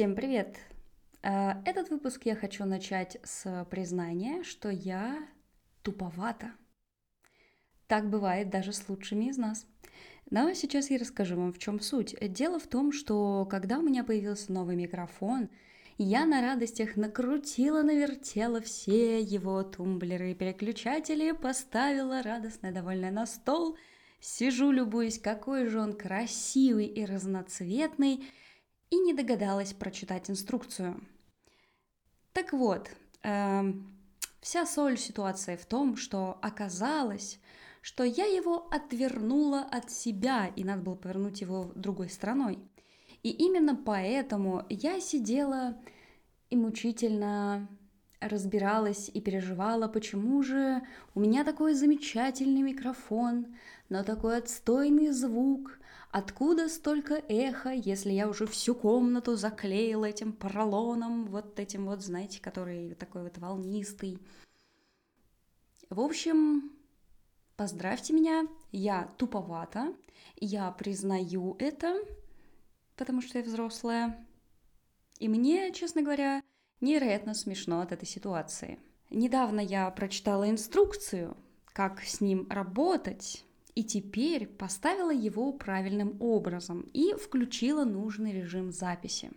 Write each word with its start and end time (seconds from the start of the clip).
Всем 0.00 0.14
привет! 0.14 0.56
Э, 1.22 1.62
этот 1.66 1.90
выпуск 1.90 2.22
я 2.24 2.34
хочу 2.34 2.64
начать 2.64 3.18
с 3.22 3.66
признания, 3.70 4.42
что 4.44 4.70
я 4.70 5.28
туповата. 5.82 6.52
Так 7.86 8.08
бывает 8.08 8.48
даже 8.48 8.72
с 8.72 8.88
лучшими 8.88 9.26
из 9.26 9.36
нас. 9.36 9.66
Но 10.30 10.54
сейчас 10.54 10.88
я 10.88 10.96
расскажу 10.96 11.36
вам, 11.36 11.52
в 11.52 11.58
чем 11.58 11.80
суть. 11.80 12.16
Дело 12.32 12.58
в 12.58 12.66
том, 12.66 12.92
что 12.92 13.46
когда 13.50 13.78
у 13.78 13.82
меня 13.82 14.02
появился 14.02 14.50
новый 14.50 14.74
микрофон, 14.74 15.50
я 15.98 16.24
на 16.24 16.40
радостях 16.40 16.96
накрутила, 16.96 17.82
навертела 17.82 18.62
все 18.62 19.20
его 19.20 19.62
тумблеры 19.62 20.30
и 20.30 20.34
переключатели, 20.34 21.32
поставила 21.32 22.22
радостно 22.22 22.72
довольная 22.72 23.10
на 23.10 23.26
стол, 23.26 23.76
сижу, 24.18 24.70
любуюсь, 24.70 25.18
какой 25.18 25.66
же 25.66 25.78
он 25.78 25.92
красивый 25.92 26.86
и 26.86 27.04
разноцветный– 27.04 28.24
и 28.90 28.98
не 28.98 29.14
догадалась 29.14 29.72
прочитать 29.72 30.30
инструкцию. 30.30 31.00
Так 32.32 32.52
вот, 32.52 32.90
э, 33.22 33.72
вся 34.40 34.66
соль 34.66 34.98
ситуации 34.98 35.56
в 35.56 35.66
том, 35.66 35.96
что 35.96 36.38
оказалось, 36.42 37.38
что 37.82 38.04
я 38.04 38.26
его 38.26 38.68
отвернула 38.70 39.60
от 39.60 39.90
себя, 39.90 40.50
и 40.54 40.64
надо 40.64 40.82
было 40.82 40.94
повернуть 40.96 41.40
его 41.40 41.72
другой 41.74 42.10
стороной. 42.10 42.58
И 43.22 43.30
именно 43.30 43.76
поэтому 43.76 44.64
я 44.68 45.00
сидела 45.00 45.76
и 46.50 46.56
мучительно 46.56 47.68
разбиралась 48.20 49.10
и 49.12 49.20
переживала, 49.20 49.88
почему 49.88 50.42
же 50.42 50.82
у 51.14 51.20
меня 51.20 51.42
такой 51.42 51.74
замечательный 51.74 52.62
микрофон, 52.62 53.56
но 53.88 54.04
такой 54.04 54.38
отстойный 54.38 55.10
звук, 55.10 55.79
Откуда 56.10 56.68
столько 56.68 57.22
эхо, 57.28 57.70
если 57.70 58.10
я 58.10 58.28
уже 58.28 58.46
всю 58.46 58.74
комнату 58.74 59.36
заклеила 59.36 60.06
этим 60.06 60.32
поролоном, 60.32 61.26
вот 61.26 61.60
этим 61.60 61.86
вот, 61.86 62.02
знаете, 62.02 62.40
который 62.40 62.94
такой 62.94 63.22
вот 63.22 63.38
волнистый. 63.38 64.18
В 65.88 66.00
общем, 66.00 66.72
поздравьте 67.56 68.12
меня, 68.12 68.48
я 68.72 69.08
туповата, 69.18 69.94
я 70.36 70.72
признаю 70.72 71.54
это, 71.60 72.00
потому 72.96 73.22
что 73.22 73.38
я 73.38 73.44
взрослая. 73.44 74.26
И 75.20 75.28
мне, 75.28 75.72
честно 75.72 76.02
говоря, 76.02 76.42
невероятно 76.80 77.34
смешно 77.34 77.82
от 77.82 77.92
этой 77.92 78.06
ситуации. 78.06 78.80
Недавно 79.10 79.60
я 79.60 79.88
прочитала 79.90 80.50
инструкцию, 80.50 81.36
как 81.66 82.00
с 82.02 82.20
ним 82.20 82.48
работать, 82.50 83.44
и 83.74 83.84
теперь 83.84 84.46
поставила 84.46 85.10
его 85.12 85.52
правильным 85.52 86.16
образом 86.20 86.82
и 86.92 87.14
включила 87.14 87.84
нужный 87.84 88.32
режим 88.32 88.72
записи. 88.72 89.30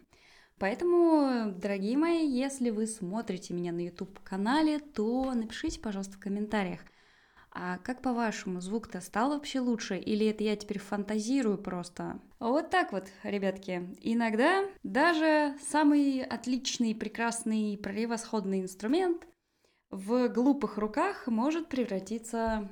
Поэтому, 0.59 1.51
дорогие 1.51 1.97
мои, 1.97 2.27
если 2.27 2.69
вы 2.69 2.87
смотрите 2.87 3.53
меня 3.53 3.71
на 3.71 3.85
YouTube-канале, 3.85 4.79
то 4.79 5.33
напишите, 5.33 5.79
пожалуйста, 5.79 6.13
в 6.13 6.19
комментариях, 6.19 6.81
а 7.55 7.77
как 7.77 8.01
по-вашему, 8.01 8.61
звук-то 8.61 8.99
стал 8.99 9.29
вообще 9.29 9.59
лучше, 9.59 9.97
или 9.97 10.25
это 10.25 10.43
я 10.43 10.55
теперь 10.55 10.79
фантазирую 10.79 11.59
просто? 11.59 12.19
Вот 12.39 12.71
так 12.71 12.91
вот, 12.91 13.09
ребятки. 13.21 13.95
Иногда 14.01 14.65
даже 14.81 15.55
самый 15.69 16.23
отличный, 16.23 16.95
прекрасный, 16.95 17.77
превосходный 17.77 18.61
инструмент 18.61 19.27
в 19.91 20.29
глупых 20.29 20.79
руках 20.79 21.27
может 21.27 21.69
превратиться 21.69 22.69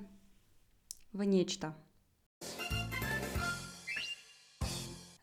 в 1.14 1.23
нечто. 1.23 1.76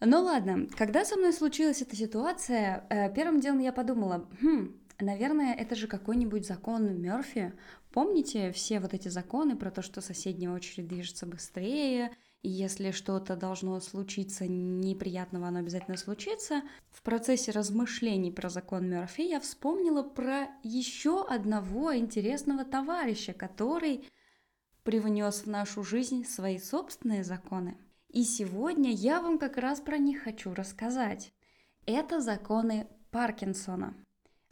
Ну 0.00 0.22
ладно, 0.22 0.68
когда 0.76 1.04
со 1.04 1.16
мной 1.16 1.32
случилась 1.32 1.82
эта 1.82 1.96
ситуация, 1.96 2.86
э, 2.88 3.12
первым 3.12 3.40
делом 3.40 3.58
я 3.58 3.72
подумала, 3.72 4.28
хм, 4.40 4.80
наверное, 5.00 5.54
это 5.54 5.74
же 5.74 5.88
какой-нибудь 5.88 6.46
закон 6.46 7.00
Мерфи. 7.00 7.52
Помните 7.92 8.52
все 8.52 8.78
вот 8.78 8.94
эти 8.94 9.08
законы 9.08 9.56
про 9.56 9.72
то, 9.72 9.82
что 9.82 10.00
соседняя 10.00 10.52
очередь 10.52 10.86
движется 10.86 11.26
быстрее, 11.26 12.12
и 12.42 12.48
если 12.48 12.92
что-то 12.92 13.34
должно 13.34 13.80
случиться 13.80 14.46
неприятного, 14.46 15.48
оно 15.48 15.58
обязательно 15.58 15.96
случится. 15.96 16.62
В 16.90 17.02
процессе 17.02 17.50
размышлений 17.50 18.30
про 18.30 18.48
закон 18.48 18.88
Мерфи 18.88 19.22
я 19.22 19.40
вспомнила 19.40 20.04
про 20.04 20.46
еще 20.62 21.26
одного 21.26 21.96
интересного 21.96 22.64
товарища, 22.64 23.32
который 23.32 24.08
привнес 24.88 25.42
в 25.42 25.46
нашу 25.46 25.84
жизнь 25.84 26.24
свои 26.24 26.58
собственные 26.58 27.22
законы. 27.22 27.76
И 28.08 28.22
сегодня 28.22 28.90
я 28.90 29.20
вам 29.20 29.38
как 29.38 29.58
раз 29.58 29.82
про 29.82 29.98
них 29.98 30.22
хочу 30.22 30.54
рассказать. 30.54 31.34
Это 31.84 32.22
законы 32.22 32.86
Паркинсона. 33.10 33.94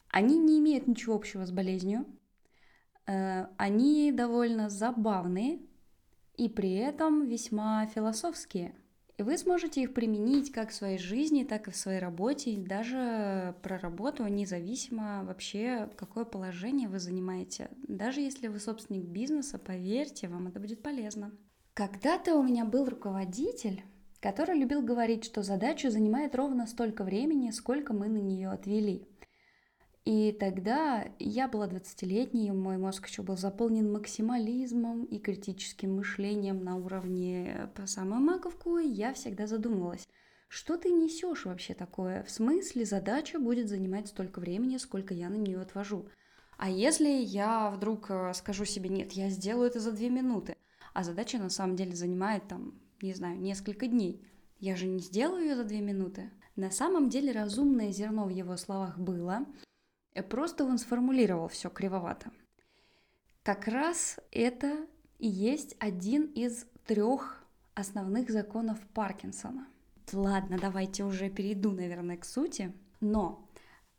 Они 0.08 0.38
не 0.38 0.58
имеют 0.58 0.88
ничего 0.88 1.14
общего 1.14 1.47
с 1.47 1.50
болезнью, 1.50 2.04
э, 3.06 3.47
они 3.56 4.12
довольно 4.12 4.69
забавные 4.69 5.60
и 6.34 6.50
при 6.50 6.74
этом 6.74 7.24
весьма 7.24 7.86
философские– 7.86 8.74
и 9.19 9.22
вы 9.22 9.38
сможете 9.38 9.82
их 9.82 9.94
применить 9.94 10.53
как 10.53 10.71
в 10.71 10.75
своей 10.75 10.99
жизни, 10.99 11.44
так 11.44 11.69
и 11.69 11.71
в 11.71 11.77
своей 11.77 12.00
работе, 12.00 12.50
и 12.50 12.60
даже 12.60 13.54
про 13.62 13.78
работу, 13.78 14.27
независимо 14.27 15.25
вообще, 15.25 15.88
какое 15.97 16.25
положение 16.25 16.88
вы 16.88 16.99
занимаете. 16.99 17.71
Даже 17.88 18.21
если 18.21 18.49
вы 18.49 18.60
собственник 18.60 19.04
бизнеса, 19.04 19.59
поверьте, 19.59 20.28
вам 20.28 20.49
это 20.49 20.60
будет 20.60 20.82
полезно. 20.82 21.32
Когда-то 21.72 22.37
у 22.37 22.43
меня 22.43 22.65
был 22.65 22.87
руководитель, 22.87 23.82
который 24.21 24.59
любил 24.59 24.82
говорить, 24.82 25.25
что 25.25 25.43
задача 25.43 25.91
занимает 25.91 26.34
ровно 26.34 26.66
столько 26.66 27.04
времени, 27.04 27.50
сколько 27.50 27.94
мы 27.94 28.09
на 28.09 28.19
нее 28.19 28.50
отвели. 28.50 29.09
И 30.06 30.30
тогда 30.30 31.04
я 31.18 31.48
была 31.48 31.66
20-летней, 31.66 32.52
мой 32.52 32.78
мозг 32.78 33.08
еще 33.08 33.22
был 33.22 33.36
заполнен 33.36 33.92
максимализмом 33.92 35.04
и 35.04 35.18
критическим 35.18 35.96
мышлением 35.96 36.62
на 36.62 36.76
уровне 36.76 37.68
по 37.74 37.86
самую 37.86 38.20
маковку, 38.20 38.78
и 38.78 38.86
я 38.86 39.12
всегда 39.14 39.48
задумывалась, 39.48 40.06
что 40.46 40.76
ты 40.76 40.90
несешь 40.90 41.44
вообще 41.44 41.74
такое? 41.74 42.22
В 42.22 42.30
смысле 42.30 42.84
задача 42.84 43.40
будет 43.40 43.68
занимать 43.68 44.06
столько 44.06 44.38
времени, 44.38 44.76
сколько 44.76 45.12
я 45.12 45.28
на 45.28 45.34
нее 45.34 45.60
отвожу? 45.60 46.06
А 46.56 46.70
если 46.70 47.08
я 47.08 47.68
вдруг 47.70 48.06
э, 48.08 48.32
скажу 48.34 48.64
себе, 48.64 48.88
нет, 48.88 49.10
я 49.12 49.28
сделаю 49.28 49.68
это 49.68 49.80
за 49.80 49.90
две 49.90 50.08
минуты, 50.08 50.56
а 50.94 51.02
задача 51.02 51.38
на 51.38 51.50
самом 51.50 51.74
деле 51.74 51.96
занимает 51.96 52.46
там, 52.46 52.80
не 53.02 53.12
знаю, 53.12 53.40
несколько 53.40 53.88
дней, 53.88 54.24
я 54.60 54.76
же 54.76 54.86
не 54.86 55.00
сделаю 55.00 55.42
ее 55.42 55.56
за 55.56 55.64
две 55.64 55.80
минуты. 55.80 56.30
На 56.54 56.70
самом 56.70 57.10
деле 57.10 57.32
разумное 57.32 57.90
зерно 57.90 58.24
в 58.24 58.30
его 58.30 58.56
словах 58.56 58.98
было, 58.98 59.44
просто 60.22 60.65
он 60.65 60.78
сформулировал 60.78 61.49
все 61.49 61.71
кривовато. 61.71 62.31
Как 63.43 63.69
раз 63.69 64.19
это 64.32 64.87
и 65.19 65.28
есть 65.28 65.77
один 65.78 66.25
из 66.27 66.66
трех 66.84 67.44
основных 67.75 68.31
законов 68.31 68.78
Паркинсона. 68.94 69.66
Ладно, 70.12 70.59
давайте 70.60 71.04
уже 71.04 71.31
перейду, 71.31 71.71
наверное, 71.72 72.16
к 72.16 72.25
сути. 72.25 72.72
Но, 73.00 73.49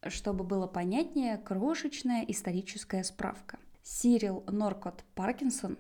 чтобы 0.08 0.44
было 0.44 0.68
понятнее, 0.68 1.38
крошечная 1.38 2.24
историческая 2.28 3.04
справка. 3.04 3.60
Сирил 3.84 4.44
Норкот 4.48 5.04
Паркинсон, 5.16 5.78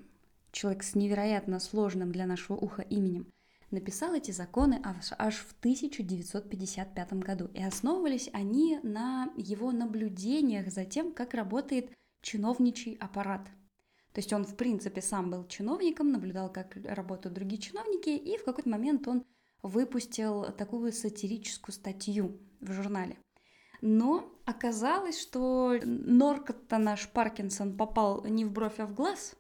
человек 0.52 0.84
с 0.84 0.96
невероятно 0.96 1.60
сложным 1.60 2.12
для 2.12 2.26
нашего 2.26 2.56
уха 2.56 2.82
именем, 2.82 3.28
написал 3.72 4.14
эти 4.14 4.32
законы 4.32 4.82
аж, 4.84 5.36
в 5.36 5.56
1955 5.60 7.14
году. 7.14 7.50
И 7.54 7.64
основывались 7.64 8.30
они 8.34 8.80
на 8.84 9.32
его 9.36 9.72
наблюдениях 9.72 10.72
за 10.72 10.86
тем, 10.86 11.12
как 11.12 11.34
работает 11.34 11.92
чиновничий 12.22 12.96
аппарат. 12.96 13.48
То 14.14 14.20
есть 14.20 14.34
он, 14.34 14.46
в 14.46 14.56
принципе, 14.56 15.02
сам 15.02 15.30
был 15.30 15.46
чиновником, 15.48 16.12
наблюдал, 16.12 16.52
как 16.52 16.76
работают 16.86 17.36
другие 17.36 17.62
чиновники, 17.62 18.10
и 18.10 18.38
в 18.38 18.44
какой-то 18.44 18.70
момент 18.70 19.08
он 19.08 19.24
выпустил 19.62 20.52
такую 20.54 20.92
сатирическую 20.92 21.74
статью 21.74 22.40
в 22.60 22.72
журнале. 22.72 23.18
Но 23.82 24.32
оказалось, 24.46 25.22
что 25.22 25.76
Норкот-то 25.84 26.78
наш 26.78 27.08
Паркинсон 27.10 27.78
попал 27.78 28.26
не 28.26 28.44
в 28.44 28.52
бровь, 28.52 28.80
а 28.80 28.88
в 28.88 28.96
глаз, 28.96 29.36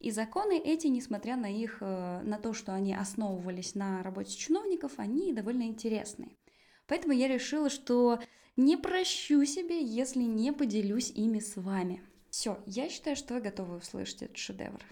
и 0.00 0.10
законы 0.10 0.58
эти, 0.58 0.86
несмотря 0.86 1.36
на 1.36 1.46
их, 1.46 1.78
э, 1.80 2.22
на 2.22 2.38
то, 2.38 2.54
что 2.54 2.74
они 2.74 2.94
основывались 2.94 3.74
на 3.74 4.02
работе 4.02 4.34
чиновников, 4.34 4.92
они 4.96 5.32
довольно 5.32 5.64
интересные. 5.64 6.36
Поэтому 6.86 7.12
я 7.12 7.28
решила, 7.28 7.68
что 7.68 8.18
не 8.56 8.76
прощу 8.76 9.44
себе, 9.44 9.84
если 9.84 10.22
не 10.22 10.52
поделюсь 10.52 11.10
ими 11.10 11.38
с 11.38 11.56
вами. 11.56 12.02
Все, 12.30 12.58
я 12.66 12.88
считаю, 12.88 13.14
что 13.14 13.34
вы 13.34 13.40
готовы 13.40 13.76
услышать 13.76 14.22
этот 14.22 14.38
шедевр. 14.38 14.82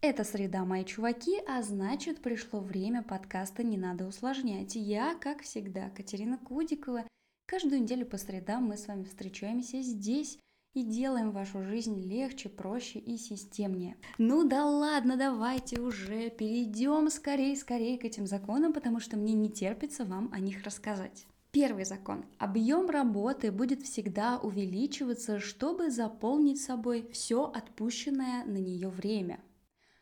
Это 0.00 0.24
среда, 0.24 0.64
мои 0.64 0.84
чуваки, 0.84 1.40
а 1.46 1.62
значит, 1.62 2.20
пришло 2.20 2.60
время 2.60 3.02
подкаста 3.02 3.62
«Не 3.62 3.76
надо 3.76 4.06
усложнять». 4.06 4.76
Я, 4.76 5.14
как 5.14 5.42
всегда, 5.42 5.90
Катерина 5.90 6.38
Кудикова. 6.38 7.04
Каждую 7.46 7.82
неделю 7.82 8.06
по 8.06 8.16
средам 8.16 8.64
мы 8.64 8.76
с 8.76 8.86
вами 8.86 9.04
встречаемся 9.04 9.82
здесь, 9.82 10.38
и 10.74 10.82
делаем 10.82 11.30
вашу 11.30 11.62
жизнь 11.62 12.00
легче, 12.00 12.48
проще 12.48 12.98
и 12.98 13.16
системнее. 13.16 13.96
Ну 14.18 14.46
да 14.46 14.66
ладно, 14.66 15.16
давайте 15.16 15.80
уже 15.80 16.30
перейдем 16.30 17.08
скорее, 17.10 17.56
скорее 17.56 17.96
к 17.96 18.04
этим 18.04 18.26
законам, 18.26 18.72
потому 18.72 19.00
что 19.00 19.16
мне 19.16 19.32
не 19.32 19.48
терпится 19.48 20.04
вам 20.04 20.30
о 20.32 20.40
них 20.40 20.64
рассказать. 20.64 21.26
Первый 21.52 21.84
закон. 21.84 22.24
Объем 22.38 22.90
работы 22.90 23.52
будет 23.52 23.82
всегда 23.82 24.38
увеличиваться, 24.38 25.38
чтобы 25.38 25.88
заполнить 25.90 26.60
собой 26.60 27.08
все 27.12 27.44
отпущенное 27.44 28.44
на 28.44 28.56
нее 28.56 28.88
время. 28.88 29.38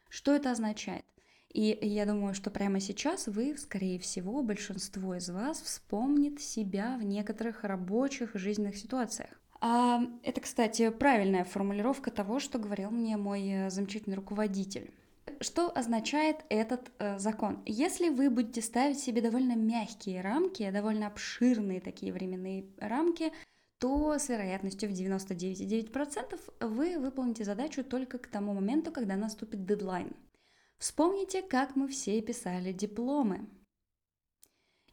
Что 0.09 0.33
это 0.33 0.51
означает? 0.51 1.05
И 1.53 1.79
я 1.83 2.07
думаю, 2.07 2.33
что 2.33 2.51
прямо 2.51 2.81
сейчас 2.81 3.27
вы, 3.27 3.59
скорее 3.59 3.99
всего, 3.99 4.43
большинство 4.43 5.15
из 5.15 5.29
вас 5.29 5.61
вспомнит 5.61 6.41
себя 6.41 6.97
в 6.99 7.03
некоторых 7.03 7.65
рабочих 7.65 8.35
жизненных 8.35 8.77
ситуациях. 8.77 9.42
А 9.65 10.01
это, 10.25 10.41
кстати, 10.41 10.91
правильная 10.91 11.45
формулировка 11.45 12.11
того, 12.11 12.41
что 12.41 12.59
говорил 12.59 12.91
мне 12.91 13.17
мой 13.17 13.49
э, 13.49 13.71
замечательный 13.71 14.17
руководитель. 14.17 14.93
Что 15.41 15.71
означает 15.71 16.39
этот 16.49 16.91
э, 16.99 17.17
закон? 17.21 17.63
Если 17.65 18.09
вы 18.09 18.29
будете 18.29 18.61
ставить 18.61 18.99
себе 18.99 19.23
довольно 19.23 19.55
мягкие 19.55 20.21
рамки, 20.21 20.69
довольно 20.73 21.07
обширные 21.07 21.81
такие 21.81 22.13
временные 22.13 22.67
рамки, 22.79 23.33
то 23.79 24.19
с 24.19 24.29
вероятностью 24.29 24.89
в 24.89 24.93
99,9% 24.95 26.41
вы 26.67 26.99
выполните 26.99 27.45
задачу 27.45 27.85
только 27.85 28.19
к 28.19 28.27
тому 28.27 28.55
моменту, 28.55 28.91
когда 28.91 29.15
наступит 29.15 29.65
дедлайн. 29.65 30.13
Вспомните, 30.79 31.41
как 31.41 31.77
мы 31.77 31.87
все 31.87 32.21
писали 32.21 32.73
дипломы. 32.73 33.49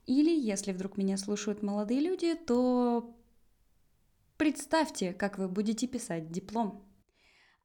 Или, 0.05 0.29
если 0.29 0.73
вдруг 0.73 0.95
меня 0.95 1.17
слушают 1.17 1.63
молодые 1.63 2.01
люди, 2.01 2.35
то 2.35 3.15
представьте, 4.39 5.13
как 5.13 5.37
вы 5.37 5.49
будете 5.49 5.85
писать 5.85 6.31
диплом. 6.31 6.83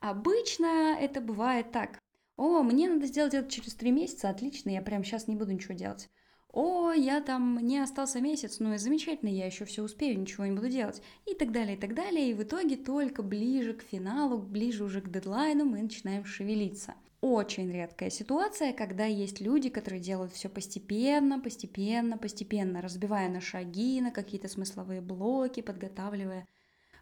Обычно 0.01 0.99
это 1.01 1.21
бывает 1.21 1.71
так. 1.71 2.01
О, 2.37 2.63
мне 2.63 2.89
надо 2.89 3.07
сделать 3.07 3.33
это 3.33 3.49
через 3.49 3.75
три 3.75 3.93
месяца, 3.93 4.29
отлично, 4.29 4.71
я 4.71 4.83
прямо 4.83 5.05
сейчас 5.05 5.29
не 5.29 5.37
буду 5.37 5.53
ничего 5.53 5.75
делать. 5.75 6.11
О, 6.53 6.91
я 6.91 7.21
там, 7.21 7.59
не 7.65 7.79
остался 7.79 8.21
месяц, 8.21 8.59
ну 8.59 8.75
и 8.75 8.79
замечательно, 8.79 9.29
я 9.29 9.47
еще 9.47 9.65
все 9.65 9.83
успею, 9.83 10.21
ничего 10.21 10.47
не 10.47 10.53
буду 10.53 10.69
делать. 10.69 11.01
И 11.27 11.35
так 11.35 11.53
далее, 11.53 11.77
и 11.77 11.81
так 11.81 11.95
далее. 11.95 12.31
И 12.31 12.35
в 12.35 12.43
итоге 12.43 12.77
только 12.77 13.23
ближе 13.23 13.75
к 13.75 13.83
финалу, 13.83 14.39
ближе 14.39 14.85
уже 14.85 15.01
к 15.01 15.09
дедлайну 15.09 15.65
мы 15.65 15.81
начинаем 15.81 16.25
шевелиться 16.25 16.95
очень 17.25 17.73
редкая 17.73 18.11
ситуация, 18.11 18.75
когда 18.75 19.07
есть 19.07 19.41
люди, 19.41 19.71
которые 19.71 19.99
делают 19.99 20.33
все 20.33 20.51
постепенно, 20.51 21.41
постепенно, 21.41 22.19
постепенно, 22.19 22.83
разбивая 22.83 23.31
на 23.31 23.41
шаги, 23.41 24.03
на 24.03 24.11
какие-то 24.11 24.47
смысловые 24.47 25.01
блоки, 25.01 25.63
подготавливая 25.63 26.47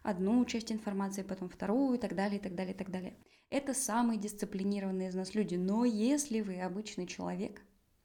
одну 0.03 0.43
часть 0.45 0.71
информации, 0.71 1.23
потом 1.23 1.49
вторую 1.49 1.95
и 1.95 1.97
так 1.99 2.15
далее, 2.15 2.39
и 2.39 2.41
так 2.41 2.53
далее, 2.53 2.73
и 2.73 2.77
так 2.77 2.91
далее. 2.91 3.15
Это 3.49 3.73
самые 3.73 4.19
дисциплинированные 4.19 5.09
из 5.09 5.15
нас 5.15 5.33
люди. 5.33 5.55
Но 5.55 5.85
если 5.85 6.41
вы 6.41 6.59
обычный 6.61 7.07
человек, 7.07 7.61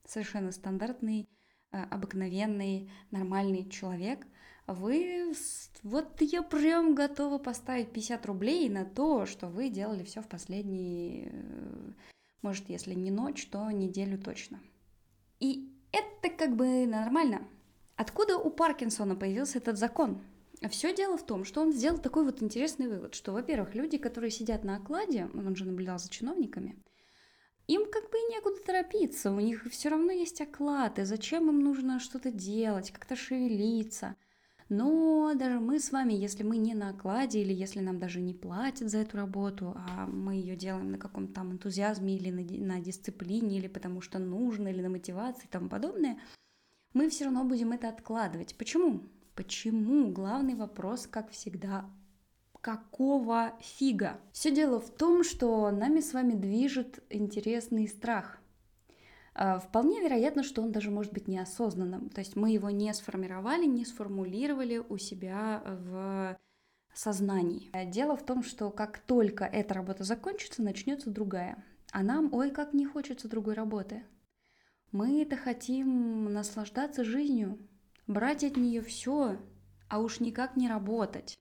совершенно 0.07 0.53
стандартный, 0.53 1.29
э, 1.73 1.83
обыкновенный, 1.83 2.91
нормальный 3.11 3.69
человек, 3.69 4.27
вы... 4.67 5.35
Вот 5.83 6.21
я 6.21 6.43
прям 6.43 6.95
готова 6.95 7.39
поставить 7.39 7.93
50 7.93 8.27
рублей 8.27 8.69
на 8.69 8.85
то, 8.85 9.27
что 9.27 9.49
вы 9.49 9.71
делали 9.71 10.05
все 10.05 10.23
в 10.23 10.29
последние, 10.29 11.31
э, 11.33 11.93
может, 12.43 12.69
если 12.69 12.95
не 12.95 13.11
ночь, 13.11 13.47
то 13.47 13.71
неделю 13.71 14.19
точно. 14.19 14.61
И 15.41 15.73
это 15.93 16.31
как 16.31 16.57
бы 16.57 16.87
нормально. 16.87 17.49
Откуда 17.97 18.37
у 18.39 18.51
Паркинсона 18.51 19.17
появился 19.17 19.59
этот 19.59 19.79
закон? 19.79 20.21
Все 20.71 20.95
дело 20.95 21.17
в 21.17 21.25
том, 21.25 21.45
что 21.45 21.61
он 21.61 21.73
сделал 21.73 21.99
такой 21.99 22.25
вот 22.25 22.43
интересный 22.43 22.89
вывод, 22.89 23.15
что, 23.15 23.33
во-первых, 23.33 23.75
люди, 23.75 23.97
которые 23.97 24.31
сидят 24.31 24.65
на 24.65 24.77
окладе, 24.77 25.29
он 25.35 25.55
же 25.55 25.65
наблюдал 25.65 25.99
за 25.99 26.09
чиновниками, 26.11 26.83
им 27.69 27.83
как 27.91 28.11
бы 28.11 28.19
некуда 28.31 28.57
торопиться, 28.65 29.31
у 29.31 29.41
них 29.41 29.67
все 29.71 29.91
равно 29.91 30.11
есть 30.11 30.41
оклад, 30.41 30.99
и 30.99 31.05
зачем 31.05 31.49
им 31.49 31.61
нужно 31.61 32.01
что-то 32.01 32.31
делать, 32.31 32.91
как-то 32.91 33.15
шевелиться– 33.17 34.17
но 34.69 35.33
даже 35.35 35.61
мы 35.61 35.81
с 35.81 35.93
вами, 35.93 36.13
если 36.13 36.43
мы 36.43 36.59
не 36.59 36.75
на 36.75 36.91
окладе 36.91 37.41
или 37.41 37.55
если 37.55 37.81
нам 37.81 37.99
даже 37.99 38.21
не 38.21 38.35
платят 38.35 38.91
за 38.91 38.99
эту 38.99 39.17
работу, 39.17 39.75
а 39.75 40.07
мы 40.07 40.35
ее 40.35 40.57
делаем 40.57 40.91
на 40.91 40.99
каком-то 40.99 41.33
там 41.33 41.53
энтузиазме 41.53 42.17
или 42.17 42.31
на, 42.31 42.75
на 42.75 42.81
дисциплине, 42.81 43.59
или 43.59 43.67
потому 43.67 44.03
что 44.03 44.19
нужно, 44.19 44.69
или 44.69 44.83
на 44.83 44.91
мотивации 44.91 45.45
и 45.47 45.49
тому 45.49 45.71
подобное, 45.71 46.19
мы 46.93 47.09
все 47.09 47.25
равно 47.25 47.45
будем 47.45 47.73
это 47.73 47.89
откладывать. 47.89 48.57
Почему? 48.57 49.05
Почему? 49.39 50.11
Главный 50.11 50.57
вопрос, 50.57 51.07
как 51.07 51.31
всегда, 51.31 51.89
какого 52.61 53.55
фига? 53.61 54.19
Все 54.33 54.51
дело 54.51 54.81
в 54.81 54.91
том, 54.91 55.23
что 55.23 55.71
нами 55.71 56.01
с 56.01 56.13
вами 56.13 56.33
движет 56.33 57.05
интересный 57.09 57.87
страх– 57.87 58.41
а, 59.41 59.61
вполне 59.61 60.01
вероятно, 60.01 60.43
что 60.43 60.63
он 60.63 60.73
даже 60.73 60.91
может 60.91 61.13
быть 61.13 61.29
неосознанным. 61.29 62.09
То 62.09 62.21
есть 62.21 62.35
мы 62.35 62.51
его 62.51 62.71
не 62.71 62.93
сформировали, 62.93 63.67
не 63.67 63.85
сформулировали 63.85 64.79
у 64.79 64.99
себя 64.99 65.63
в 65.65 66.37
сознании. 66.93 67.71
Дело 67.87 68.17
в 68.17 68.27
том, 68.27 68.43
что 68.43 68.71
как 68.71 68.99
только 68.99 69.45
эта 69.45 69.75
работа 69.75 70.03
закончится, 70.03 70.61
начнется 70.61 71.11
другая. 71.11 71.65
А 71.93 72.03
нам, 72.03 72.35
ой, 72.35 72.51
как 72.51 72.75
не 72.75 72.85
хочется 72.85 73.29
другой 73.29 73.55
работы. 73.55 74.03
Мы 74.91 75.23
это 75.23 75.37
хотим 75.37 76.25
наслаждаться 76.33 77.05
жизнью, 77.05 77.59
брать 78.09 78.43
от 78.43 78.57
нее 78.57 78.83
все, 78.83 79.39
а 79.89 80.01
уж 80.01 80.19
никак 80.19 80.57
не 80.57 80.69
работать. 80.69 81.39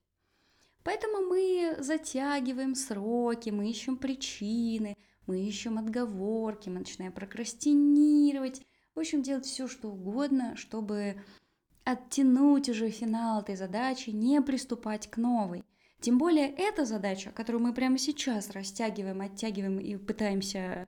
Поэтому 0.83 1.21
мы 1.27 1.77
затягиваем 1.79 2.75
сроки, 2.75 3.49
мы 3.49 3.69
ищем 3.69 3.97
причины, 3.97 4.95
мы 5.25 5.41
ищем 5.41 5.77
отговорки, 5.77 6.69
мы 6.69 6.79
начинаем 6.79 7.11
прокрастинировать, 7.11 8.61
в 8.95 8.99
общем, 8.99 9.21
делать 9.21 9.45
все, 9.45 9.67
что 9.67 9.89
угодно, 9.89 10.55
чтобы 10.55 11.21
оттянуть 11.83 12.69
уже 12.69 12.89
финал 12.89 13.41
этой 13.41 13.55
задачи, 13.55 14.11
не 14.11 14.41
приступать 14.41 15.09
к 15.09 15.17
новой. 15.17 15.63
Тем 15.99 16.17
более 16.17 16.49
эта 16.49 16.85
задача, 16.85 17.31
которую 17.31 17.63
мы 17.63 17.73
прямо 17.73 17.97
сейчас 17.97 18.51
растягиваем, 18.51 19.21
оттягиваем 19.21 19.79
и 19.79 19.97
пытаемся 19.97 20.87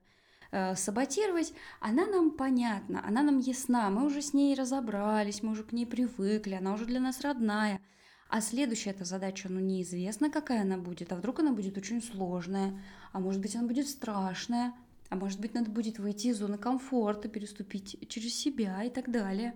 э, 0.50 0.74
саботировать, 0.74 1.52
она 1.80 2.06
нам 2.06 2.30
понятна, 2.32 3.04
она 3.06 3.22
нам 3.22 3.38
ясна, 3.38 3.90
мы 3.90 4.06
уже 4.06 4.22
с 4.22 4.32
ней 4.34 4.54
разобрались, 4.54 5.42
мы 5.42 5.52
уже 5.52 5.64
к 5.64 5.72
ней 5.72 5.86
привыкли, 5.86 6.54
она 6.54 6.74
уже 6.74 6.86
для 6.86 7.00
нас 7.00 7.20
родная. 7.20 7.80
А 8.28 8.40
следующая 8.40 8.90
эта 8.90 9.04
задача, 9.04 9.48
ну 9.50 9.58
неизвестно, 9.58 10.30
какая 10.30 10.62
она 10.62 10.76
будет, 10.76 11.12
а 11.12 11.16
вдруг 11.16 11.40
она 11.40 11.52
будет 11.52 11.76
очень 11.76 12.00
сложная, 12.00 12.80
а 13.12 13.18
может 13.18 13.40
быть 13.40 13.56
она 13.56 13.66
будет 13.66 13.88
страшная, 13.88 14.72
а 15.08 15.16
может 15.16 15.40
быть 15.40 15.54
надо 15.54 15.70
будет 15.70 15.98
выйти 15.98 16.28
из 16.28 16.38
зоны 16.38 16.56
комфорта, 16.56 17.28
переступить 17.28 18.08
через 18.08 18.38
себя 18.38 18.84
и 18.84 18.90
так 18.90 19.10
далее. 19.10 19.54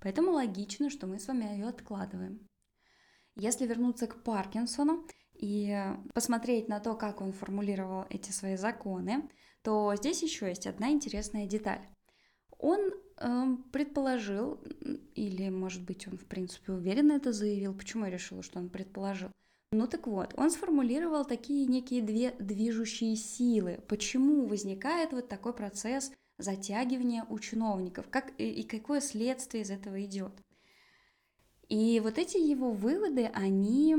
Поэтому 0.00 0.32
логично, 0.32 0.90
что 0.90 1.06
мы 1.06 1.18
с 1.18 1.28
вами 1.28 1.44
ее 1.44 1.68
откладываем. 1.68 2.46
Если 3.36 3.66
вернуться 3.66 4.06
к 4.06 4.22
Паркинсону 4.22 5.06
и 5.34 5.74
посмотреть 6.12 6.68
на 6.68 6.80
то, 6.80 6.94
как 6.94 7.22
он 7.22 7.32
формулировал 7.32 8.04
эти 8.10 8.30
свои 8.30 8.56
законы, 8.56 9.30
то 9.62 9.94
здесь 9.96 10.22
еще 10.22 10.48
есть 10.48 10.66
одна 10.66 10.90
интересная 10.90 11.46
деталь. 11.46 11.86
Он 12.58 12.92
э, 13.16 13.46
предположил, 13.72 14.60
или, 15.14 15.48
может 15.48 15.82
быть, 15.82 16.06
он, 16.08 16.18
в 16.18 16.26
принципе, 16.26 16.72
уверенно 16.72 17.12
это 17.12 17.32
заявил, 17.32 17.74
почему 17.74 18.04
я 18.04 18.10
решила, 18.10 18.42
что 18.42 18.58
он 18.58 18.68
предположил. 18.68 19.30
Ну 19.72 19.86
так 19.86 20.06
вот, 20.08 20.34
он 20.36 20.50
сформулировал 20.50 21.24
такие 21.24 21.64
некие 21.66 22.02
две 22.02 22.32
движущие 22.32 23.14
силы. 23.14 23.80
Почему 23.86 24.46
возникает 24.46 25.12
вот 25.12 25.28
такой 25.28 25.52
процесс 25.52 26.12
затягивания 26.38 27.24
у 27.28 27.38
чиновников? 27.38 28.06
Как, 28.10 28.32
и, 28.38 28.50
и 28.50 28.62
какое 28.64 29.00
следствие 29.00 29.62
из 29.62 29.70
этого 29.70 30.02
идет? 30.04 30.32
И 31.68 32.00
вот 32.00 32.18
эти 32.18 32.36
его 32.36 32.72
выводы, 32.72 33.30
они 33.32 33.96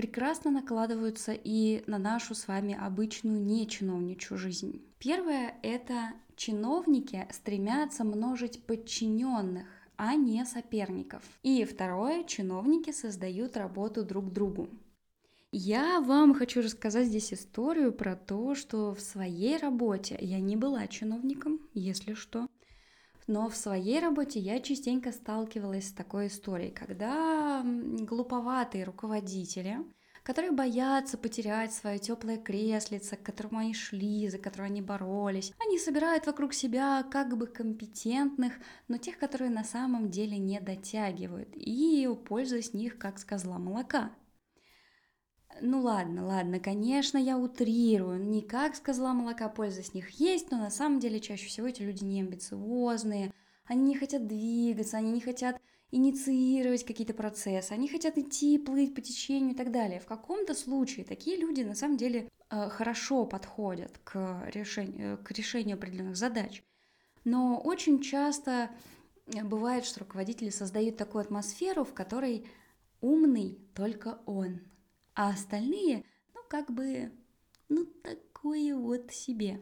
прекрасно 0.00 0.50
накладываются 0.50 1.32
и 1.32 1.84
на 1.86 1.98
нашу 1.98 2.34
с 2.34 2.48
вами 2.48 2.74
обычную 2.74 3.38
нечиновничью 3.38 4.38
жизнь. 4.38 4.80
Первое– 4.98 5.58
это 5.62 6.12
чиновники 6.36 7.28
стремятся 7.30 8.02
множить 8.04 8.64
подчиненных, 8.64 9.66
а 9.98 10.14
не 10.14 10.46
соперников. 10.46 11.22
И 11.42 11.66
второе, 11.66 12.24
чиновники 12.24 12.92
создают 12.92 13.58
работу 13.58 14.02
друг 14.02 14.32
другу. 14.32 14.70
Я 15.52 16.00
вам 16.00 16.32
хочу 16.32 16.62
рассказать 16.62 17.08
здесь 17.08 17.34
историю 17.34 17.92
про 17.92 18.16
то, 18.16 18.54
что 18.54 18.94
в 18.94 19.00
своей 19.02 19.58
работе 19.58 20.16
я 20.18 20.40
не 20.40 20.56
была 20.56 20.86
чиновником, 20.86 21.60
если 21.74 22.14
что, 22.14 22.48
но 23.30 23.48
в 23.48 23.54
своей 23.54 24.00
работе 24.00 24.40
я 24.40 24.58
частенько 24.58 25.12
сталкивалась 25.12 25.88
с 25.88 25.92
такой 25.92 26.26
историей, 26.26 26.72
когда 26.72 27.62
глуповатые 27.64 28.84
руководители– 28.84 29.78
которые 30.22 30.52
боятся 30.52 31.18
потерять 31.18 31.72
свое 31.72 31.98
теплое 31.98 32.36
креслице, 32.36 33.16
к 33.16 33.22
которому 33.22 33.58
они 33.58 33.74
шли, 33.74 34.28
за 34.28 34.38
которое 34.38 34.66
они 34.66 34.82
боролись. 34.82 35.52
Они 35.58 35.78
собирают 35.78 36.26
вокруг 36.26 36.52
себя 36.52 37.04
как 37.10 37.36
бы 37.36 37.46
компетентных, 37.46 38.52
но 38.88 38.98
тех, 38.98 39.18
которые 39.18 39.50
на 39.50 39.64
самом 39.64 40.10
деле 40.10 40.38
не 40.38 40.60
дотягивают, 40.60 41.48
и 41.54 42.08
пользуясь 42.28 42.74
них 42.74 42.98
как 42.98 43.18
с 43.18 43.24
козла 43.24 43.58
молока. 43.58 44.12
Ну 45.62 45.80
ладно, 45.82 46.26
ладно, 46.26 46.58
конечно, 46.58 47.18
я 47.18 47.36
утрирую, 47.36 48.24
не 48.24 48.40
как 48.40 48.74
с 48.74 48.80
козла 48.80 49.12
молока 49.12 49.48
польза 49.48 49.82
с 49.82 49.92
них 49.92 50.10
есть, 50.20 50.50
но 50.50 50.58
на 50.58 50.70
самом 50.70 51.00
деле 51.00 51.20
чаще 51.20 51.46
всего 51.48 51.66
эти 51.66 51.82
люди 51.82 52.02
не 52.02 52.20
амбициозные, 52.20 53.32
они 53.66 53.82
не 53.82 53.96
хотят 53.96 54.26
двигаться, 54.26 54.96
они 54.96 55.12
не 55.12 55.20
хотят 55.20 55.60
инициировать 55.90 56.84
какие-то 56.84 57.14
процессы, 57.14 57.72
они 57.72 57.88
хотят 57.88 58.16
идти, 58.16 58.58
плыть 58.58 58.94
по 58.94 59.00
течению 59.00 59.52
и 59.52 59.56
так 59.56 59.70
далее. 59.70 60.00
В 60.00 60.06
каком-то 60.06 60.54
случае 60.54 61.04
такие 61.04 61.36
люди 61.36 61.62
на 61.62 61.74
самом 61.74 61.96
деле 61.96 62.28
э, 62.48 62.68
хорошо 62.68 63.26
подходят 63.26 63.98
к 64.04 64.48
решению, 64.54 65.18
к 65.18 65.30
решению 65.32 65.76
определенных 65.76 66.16
задач. 66.16 66.62
Но 67.24 67.60
очень 67.60 68.00
часто 68.00 68.70
бывает, 69.26 69.84
что 69.84 70.00
руководители 70.00 70.50
создают 70.50 70.96
такую 70.96 71.22
атмосферу, 71.22 71.84
в 71.84 71.92
которой 71.92 72.46
умный 73.00 73.58
только 73.74 74.20
он, 74.26 74.60
а 75.20 75.28
остальные, 75.28 76.04
ну, 76.34 76.40
как 76.48 76.72
бы, 76.72 77.12
ну, 77.68 77.84
такое 77.84 78.74
вот 78.74 79.12
себе. 79.12 79.60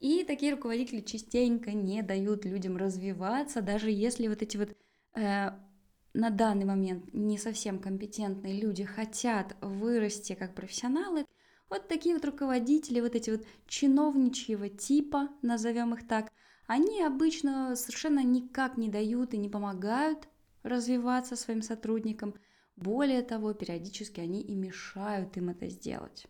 И 0.00 0.24
такие 0.24 0.52
руководители 0.52 1.00
частенько 1.00 1.70
не 1.70 2.02
дают 2.02 2.44
людям 2.44 2.76
развиваться, 2.76 3.62
даже 3.62 3.88
если 3.88 4.26
вот 4.26 4.42
эти 4.42 4.56
вот 4.56 4.70
э, 5.14 5.50
на 6.12 6.30
данный 6.30 6.64
момент 6.64 7.14
не 7.14 7.38
совсем 7.38 7.78
компетентные 7.78 8.60
люди 8.60 8.82
хотят 8.82 9.54
вырасти 9.60 10.34
как 10.34 10.56
профессионалы, 10.56 11.24
вот 11.68 11.86
такие 11.86 12.16
вот 12.16 12.24
руководители, 12.24 12.98
вот 13.00 13.14
эти 13.14 13.30
вот 13.30 13.46
чиновничьего 13.68 14.68
типа, 14.68 15.28
назовем 15.40 15.94
их 15.94 16.08
так, 16.08 16.32
они 16.66 17.00
обычно 17.02 17.76
совершенно 17.76 18.24
никак 18.24 18.76
не 18.76 18.88
дают 18.88 19.34
и 19.34 19.38
не 19.38 19.48
помогают 19.48 20.26
развиваться 20.64 21.36
своим 21.36 21.62
сотрудникам. 21.62 22.34
Более 22.80 23.22
того, 23.22 23.52
периодически 23.52 24.20
они 24.20 24.40
и 24.40 24.54
мешают 24.54 25.36
им 25.36 25.50
это 25.50 25.68
сделать. 25.68 26.26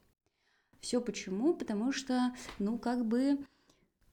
Все 0.80 1.00
почему? 1.00 1.54
Потому 1.54 1.92
что, 1.92 2.35
ну, 2.59 2.76
как 2.76 3.07
бы 3.07 3.38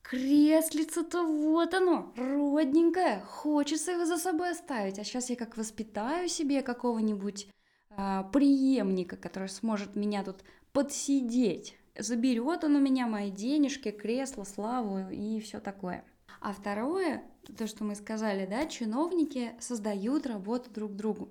креслице-то 0.03 1.25
вот 1.25 1.73
оно, 1.73 2.13
родненькое, 2.15 3.21
хочется 3.21 3.91
его 3.91 4.05
за 4.05 4.17
собой 4.17 4.51
оставить. 4.51 4.99
А 4.99 5.03
сейчас 5.03 5.31
я 5.31 5.35
как 5.35 5.57
воспитаю 5.57 6.29
себе 6.29 6.61
какого-нибудь 6.61 7.47
а, 7.89 8.23
преемника, 8.23 9.17
который 9.17 9.49
сможет 9.49 9.95
меня 9.95 10.23
тут 10.23 10.43
подсидеть. 10.73 11.75
Заберет 11.97 12.63
он 12.63 12.75
у 12.75 12.79
меня 12.79 13.07
мои 13.07 13.31
денежки, 13.31 13.89
кресло, 13.89 14.43
славу 14.43 15.09
и 15.09 15.39
все 15.39 15.59
такое. 15.59 16.05
А 16.39 16.53
второе, 16.53 17.23
то, 17.57 17.65
что 17.65 17.83
мы 17.83 17.95
сказали, 17.95 18.45
да, 18.45 18.67
чиновники 18.67 19.55
создают 19.59 20.27
работу 20.27 20.69
друг 20.69 20.95
другу. 20.95 21.29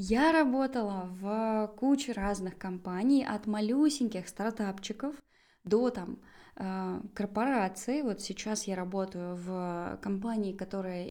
Я 0.00 0.30
работала 0.30 1.08
в 1.20 1.74
куче 1.76 2.12
разных 2.12 2.56
компаний, 2.56 3.26
от 3.28 3.48
малюсеньких 3.48 4.28
стартапчиков 4.28 5.16
до 5.64 5.90
там 5.90 6.20
э, 6.54 7.00
корпораций. 7.14 8.02
Вот 8.02 8.20
сейчас 8.20 8.68
я 8.68 8.76
работаю 8.76 9.34
в 9.34 9.98
компании, 10.00 10.52
которая 10.52 11.10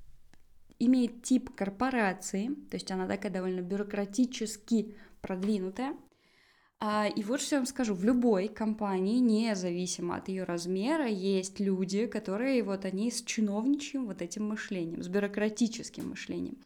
имеет 0.79 1.21
тип 1.21 1.53
корпорации, 1.53 2.47
то 2.69 2.77
есть 2.77 2.89
она 2.89 3.07
такая 3.07 3.29
довольно 3.29 3.59
бюрократически 3.59 4.95
продвинутая. 5.19 5.93
А, 6.79 7.07
и 7.07 7.23
вот 7.23 7.41
что 7.41 7.55
я 7.55 7.59
вам 7.59 7.67
скажу, 7.67 7.93
в 7.93 8.05
любой 8.05 8.47
компании, 8.47 9.19
независимо 9.19 10.15
от 10.15 10.29
ее 10.29 10.45
размера, 10.45 11.07
есть 11.07 11.59
люди, 11.59 12.07
которые 12.07 12.63
вот 12.63 12.85
они 12.85 13.11
с 13.11 13.21
чиновничьим 13.21 14.05
вот 14.05 14.21
этим 14.21 14.47
мышлением, 14.47 15.03
с 15.03 15.09
бюрократическим 15.09 16.11
мышлением. 16.11 16.63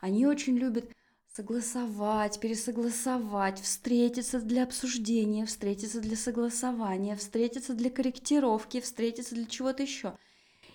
Они 0.00 0.26
очень 0.26 0.58
любят 0.58 0.90
согласовать, 1.34 2.40
пересогласовать, 2.40 3.60
встретиться 3.60 4.40
для 4.40 4.64
обсуждения, 4.64 5.46
встретиться 5.46 6.00
для 6.00 6.16
согласования, 6.16 7.16
встретиться 7.16 7.74
для 7.74 7.90
корректировки, 7.90 8.80
встретиться 8.80 9.34
для 9.34 9.46
чего-то 9.46 9.82
еще. 9.82 10.16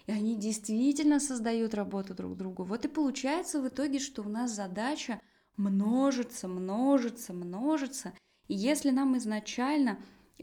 И 0.08 0.12
они 0.12 0.36
действительно 0.36 1.20
создают 1.20 1.74
работу 1.74 2.14
друг 2.14 2.38
другу. 2.38 2.64
Вот 2.64 2.86
и 2.86 2.88
получается 2.88 3.62
в 3.62 3.68
итоге, 3.68 4.00
что 4.00 4.24
у 4.24 4.30
нас 4.30 4.52
задача 4.52 5.20
множится, 5.58 6.48
множится, 6.48 7.34
множится– 7.34 8.14
и 8.48 8.56
если 8.56 8.92
нам 8.92 9.18
изначально, 9.18 10.00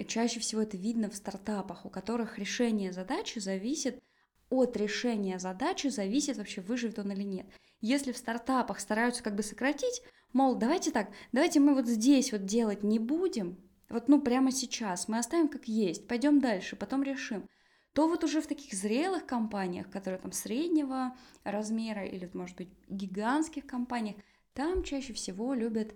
чаще 0.06 0.40
всего 0.40 0.62
это 0.62 0.76
видно 0.76 1.10
в 1.10 1.16
стартапах, 1.16 1.86
у 1.86 1.90
которых 1.90 2.38
решение 2.38 2.92
задачи 2.92 3.38
зависит 3.38 4.02
от 4.50 4.76
решения 4.76 5.38
задачи 5.38 5.88
зависит 5.88 6.36
вообще 6.36 6.60
выживет 6.60 6.98
он 6.98 7.12
или 7.12 7.22
нет. 7.22 7.46
Если 7.84 8.12
в 8.12 8.16
стартапах 8.16 8.80
стараются 8.80 9.22
как 9.22 9.34
бы 9.34 9.42
сократить, 9.42 10.00
мол, 10.32 10.54
давайте 10.54 10.90
так, 10.90 11.10
давайте 11.32 11.60
мы 11.60 11.74
вот 11.74 11.86
здесь 11.86 12.32
вот 12.32 12.46
делать 12.46 12.82
не 12.82 12.98
будем, 12.98 13.58
вот 13.90 14.08
ну 14.08 14.22
прямо 14.22 14.52
сейчас, 14.52 15.06
мы 15.06 15.18
оставим 15.18 15.48
как 15.48 15.68
есть, 15.68 16.08
пойдем 16.08 16.40
дальше, 16.40 16.76
потом 16.76 17.02
решим, 17.02 17.46
то 17.92 18.08
вот 18.08 18.24
уже 18.24 18.40
в 18.40 18.46
таких 18.46 18.72
зрелых 18.72 19.26
компаниях, 19.26 19.90
которые 19.90 20.18
там 20.18 20.32
среднего 20.32 21.14
размера 21.42 22.06
или, 22.06 22.30
может 22.32 22.56
быть, 22.56 22.70
гигантских 22.88 23.66
компаниях, 23.66 24.16
там 24.54 24.82
чаще 24.82 25.12
всего 25.12 25.52
любят 25.52 25.94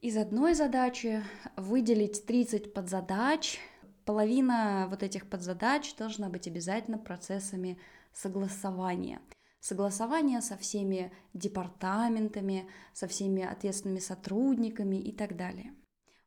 из 0.00 0.16
одной 0.16 0.54
задачи 0.54 1.22
выделить 1.54 2.24
30 2.24 2.72
подзадач. 2.72 3.60
Половина 4.06 4.86
вот 4.88 5.02
этих 5.02 5.28
подзадач 5.28 5.94
должна 5.96 6.30
быть 6.30 6.48
обязательно 6.48 6.96
процессами 6.96 7.78
согласования. 8.14 9.20
Согласование 9.62 10.40
со 10.40 10.56
всеми 10.56 11.12
департаментами, 11.34 12.68
со 12.92 13.06
всеми 13.06 13.44
ответственными 13.44 14.00
сотрудниками 14.00 14.96
и 14.96 15.12
так 15.12 15.36
далее. 15.36 15.72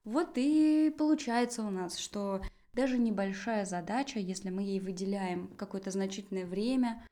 Вот 0.06 0.38
и 0.38 0.90
получается 0.98 1.64
у 1.64 1.70
нас, 1.70 1.98
что 1.98 2.42
даже 2.72 2.98
небольшая 2.98 3.66
задача, 3.66 4.20
если 4.20 4.52
мы 4.52 4.64
ей 4.64 4.80
выделяем 4.80 5.50
какое-то 5.58 5.92
значительное 5.92 6.46
время, 6.46 7.06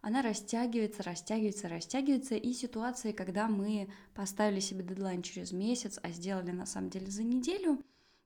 она 0.00 0.22
растягивается, 0.22 1.02
растягивается, 1.02 1.68
растягивается, 1.68 2.36
и 2.36 2.54
ситуации, 2.54 3.12
когда 3.12 3.46
мы 3.46 3.90
поставили 4.14 4.60
себе 4.60 4.82
дедлайн 4.82 5.20
через 5.20 5.52
месяц, 5.52 6.00
а 6.02 6.08
сделали 6.08 6.52
на 6.52 6.64
самом 6.64 6.88
деле 6.88 7.10
за 7.10 7.22
неделю, 7.22 7.82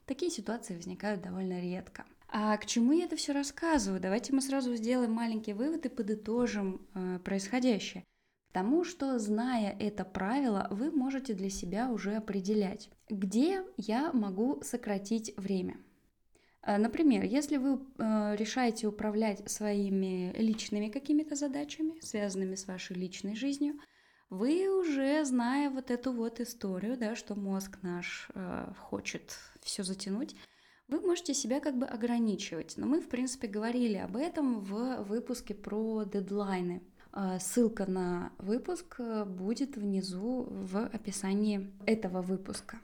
такие 0.06 0.30
ситуации 0.30 0.76
возникают 0.76 1.20
довольно 1.20 1.60
редко. 1.60 2.06
А 2.32 2.56
к 2.58 2.66
чему 2.66 2.92
я 2.92 3.06
это 3.06 3.16
все 3.16 3.32
рассказываю? 3.32 4.00
Давайте 4.00 4.32
мы 4.32 4.40
сразу 4.40 4.74
сделаем 4.76 5.12
маленький 5.12 5.52
вывод 5.52 5.84
и 5.86 5.88
подытожим 5.88 6.86
э, 6.94 7.18
происходящее. 7.24 8.04
К 8.50 8.52
тому, 8.52 8.84
что 8.84 9.18
зная 9.18 9.76
это 9.80 10.04
правило, 10.04 10.68
вы 10.70 10.92
можете 10.92 11.34
для 11.34 11.50
себя 11.50 11.90
уже 11.90 12.14
определять, 12.14 12.88
где 13.08 13.64
я 13.76 14.12
могу 14.12 14.62
сократить 14.62 15.36
время. 15.36 15.78
Э, 16.62 16.76
например, 16.76 17.24
если 17.24 17.56
вы 17.56 17.80
э, 17.98 18.36
решаете 18.36 18.86
управлять 18.86 19.50
своими 19.50 20.32
личными 20.36 20.88
какими-то 20.88 21.34
задачами, 21.34 21.98
связанными 22.00 22.54
с 22.54 22.68
вашей 22.68 22.94
личной 22.94 23.34
жизнью, 23.34 23.74
вы 24.28 24.68
уже, 24.68 25.24
зная 25.24 25.68
вот 25.68 25.90
эту 25.90 26.12
вот 26.12 26.38
историю, 26.38 26.96
да, 26.96 27.16
что 27.16 27.34
мозг 27.34 27.78
наш 27.82 28.28
э, 28.34 28.72
хочет 28.78 29.36
все 29.62 29.82
затянуть, 29.82 30.36
вы 30.90 31.00
можете 31.00 31.34
себя 31.34 31.60
как 31.60 31.78
бы 31.78 31.86
ограничивать. 31.86 32.74
Но 32.76 32.86
мы, 32.86 33.00
в 33.00 33.08
принципе, 33.08 33.48
говорили 33.48 33.96
об 33.96 34.16
этом 34.16 34.60
в 34.60 35.02
выпуске 35.04 35.54
про 35.54 36.04
дедлайны. 36.04 36.82
Ссылка 37.40 37.90
на 37.90 38.32
выпуск 38.38 39.00
будет 39.26 39.76
внизу 39.76 40.46
в 40.48 40.86
описании 40.86 41.72
этого 41.86 42.22
выпуска. 42.22 42.78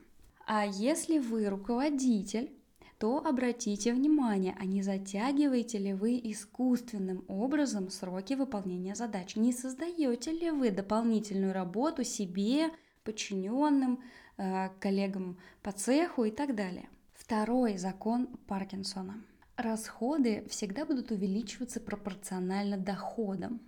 А 0.45 0.65
если 0.65 1.19
вы 1.19 1.47
руководитель, 1.49 2.51
то 2.97 3.23
обратите 3.23 3.93
внимание, 3.93 4.55
а 4.59 4.65
не 4.65 4.81
затягиваете 4.81 5.77
ли 5.77 5.93
вы 5.93 6.19
искусственным 6.23 7.23
образом 7.27 7.89
сроки 7.89 8.33
выполнения 8.33 8.95
задач? 8.95 9.35
Не 9.35 9.53
создаете 9.53 10.31
ли 10.31 10.49
вы 10.49 10.71
дополнительную 10.71 11.53
работу 11.53 12.03
себе, 12.03 12.71
подчиненным, 13.03 14.01
э, 14.37 14.69
коллегам 14.79 15.37
по 15.61 15.71
цеху 15.71 16.23
и 16.23 16.31
так 16.31 16.55
далее? 16.55 16.89
Второй 17.27 17.77
закон 17.77 18.27
Паркинсона. 18.47 19.21
Расходы 19.57 20.45
всегда 20.47 20.85
будут 20.85 21.11
увеличиваться 21.11 21.81
пропорционально 21.81 22.77
доходам. 22.77 23.59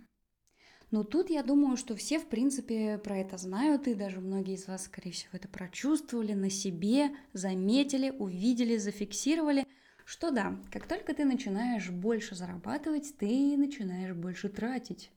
Но 0.90 1.04
тут 1.04 1.28
я 1.28 1.42
думаю, 1.42 1.76
что 1.76 1.94
все, 1.94 2.18
в 2.18 2.26
принципе, 2.26 2.96
про 2.96 3.18
это 3.18 3.36
знают, 3.36 3.86
и 3.86 3.92
даже 3.92 4.20
многие 4.20 4.54
из 4.54 4.66
вас, 4.66 4.84
скорее 4.84 5.10
всего, 5.10 5.32
это 5.34 5.46
прочувствовали 5.46 6.32
на 6.32 6.48
себе, 6.48 7.10
заметили, 7.34 8.08
увидели, 8.08 8.78
зафиксировали, 8.78 9.66
что 10.06 10.30
да, 10.30 10.58
как 10.72 10.86
только 10.86 11.12
ты 11.12 11.26
начинаешь 11.26 11.90
больше 11.90 12.34
зарабатывать, 12.34 13.14
ты 13.18 13.58
начинаешь 13.58 14.14
больше 14.14 14.48
тратить. 14.48 15.10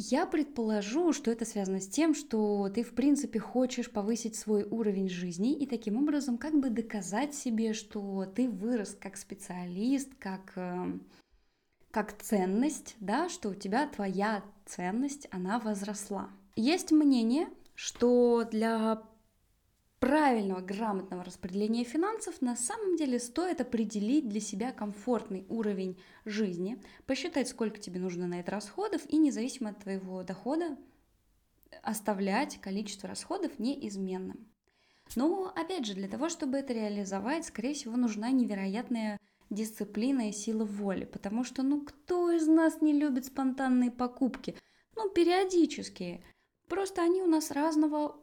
Я 0.00 0.26
предположу, 0.26 1.12
что 1.12 1.32
это 1.32 1.44
связано 1.44 1.80
с 1.80 1.88
тем, 1.88 2.14
что 2.14 2.68
ты, 2.72 2.84
в 2.84 2.94
принципе, 2.94 3.40
хочешь 3.40 3.90
повысить 3.90 4.36
свой 4.36 4.62
уровень 4.62 5.08
жизни 5.08 5.58
и 5.58 5.66
таким 5.66 5.96
образом 5.96 6.38
как 6.38 6.54
бы 6.54 6.70
доказать 6.70 7.34
себе, 7.34 7.72
что 7.72 8.24
ты 8.24 8.48
вырос 8.48 8.96
как 9.00 9.16
специалист, 9.16 10.08
как 10.20 10.52
эм, 10.54 11.04
как 11.90 12.16
ценность, 12.22 12.94
да, 13.00 13.28
что 13.28 13.48
у 13.48 13.54
тебя 13.54 13.88
твоя 13.88 14.44
ценность, 14.66 15.26
она 15.32 15.58
возросла. 15.58 16.30
Есть 16.54 16.92
мнение, 16.92 17.48
что 17.74 18.44
для 18.48 19.02
правильного, 20.00 20.60
грамотного 20.60 21.24
распределения 21.24 21.84
финансов 21.84 22.40
на 22.40 22.56
самом 22.56 22.96
деле 22.96 23.18
стоит 23.18 23.60
определить 23.60 24.28
для 24.28 24.40
себя 24.40 24.72
комфортный 24.72 25.44
уровень 25.48 25.98
жизни, 26.24 26.80
посчитать, 27.06 27.48
сколько 27.48 27.78
тебе 27.78 28.00
нужно 28.00 28.26
на 28.26 28.40
это 28.40 28.52
расходов, 28.52 29.02
и 29.08 29.16
независимо 29.16 29.70
от 29.70 29.80
твоего 29.80 30.22
дохода 30.22 30.76
оставлять 31.82 32.60
количество 32.60 33.08
расходов 33.08 33.58
неизменным. 33.58 34.48
Но, 35.16 35.52
опять 35.54 35.86
же, 35.86 35.94
для 35.94 36.08
того, 36.08 36.28
чтобы 36.28 36.58
это 36.58 36.72
реализовать, 36.72 37.46
скорее 37.46 37.74
всего, 37.74 37.96
нужна 37.96 38.30
невероятная 38.30 39.18
дисциплина 39.50 40.28
и 40.28 40.32
сила 40.32 40.64
воли, 40.64 41.04
потому 41.04 41.44
что, 41.44 41.62
ну, 41.62 41.84
кто 41.84 42.30
из 42.30 42.46
нас 42.46 42.82
не 42.82 42.92
любит 42.92 43.26
спонтанные 43.26 43.90
покупки? 43.90 44.54
Ну, 44.94 45.08
периодические. 45.08 46.22
Просто 46.68 47.02
они 47.02 47.22
у 47.22 47.26
нас 47.26 47.50
разного 47.50 48.16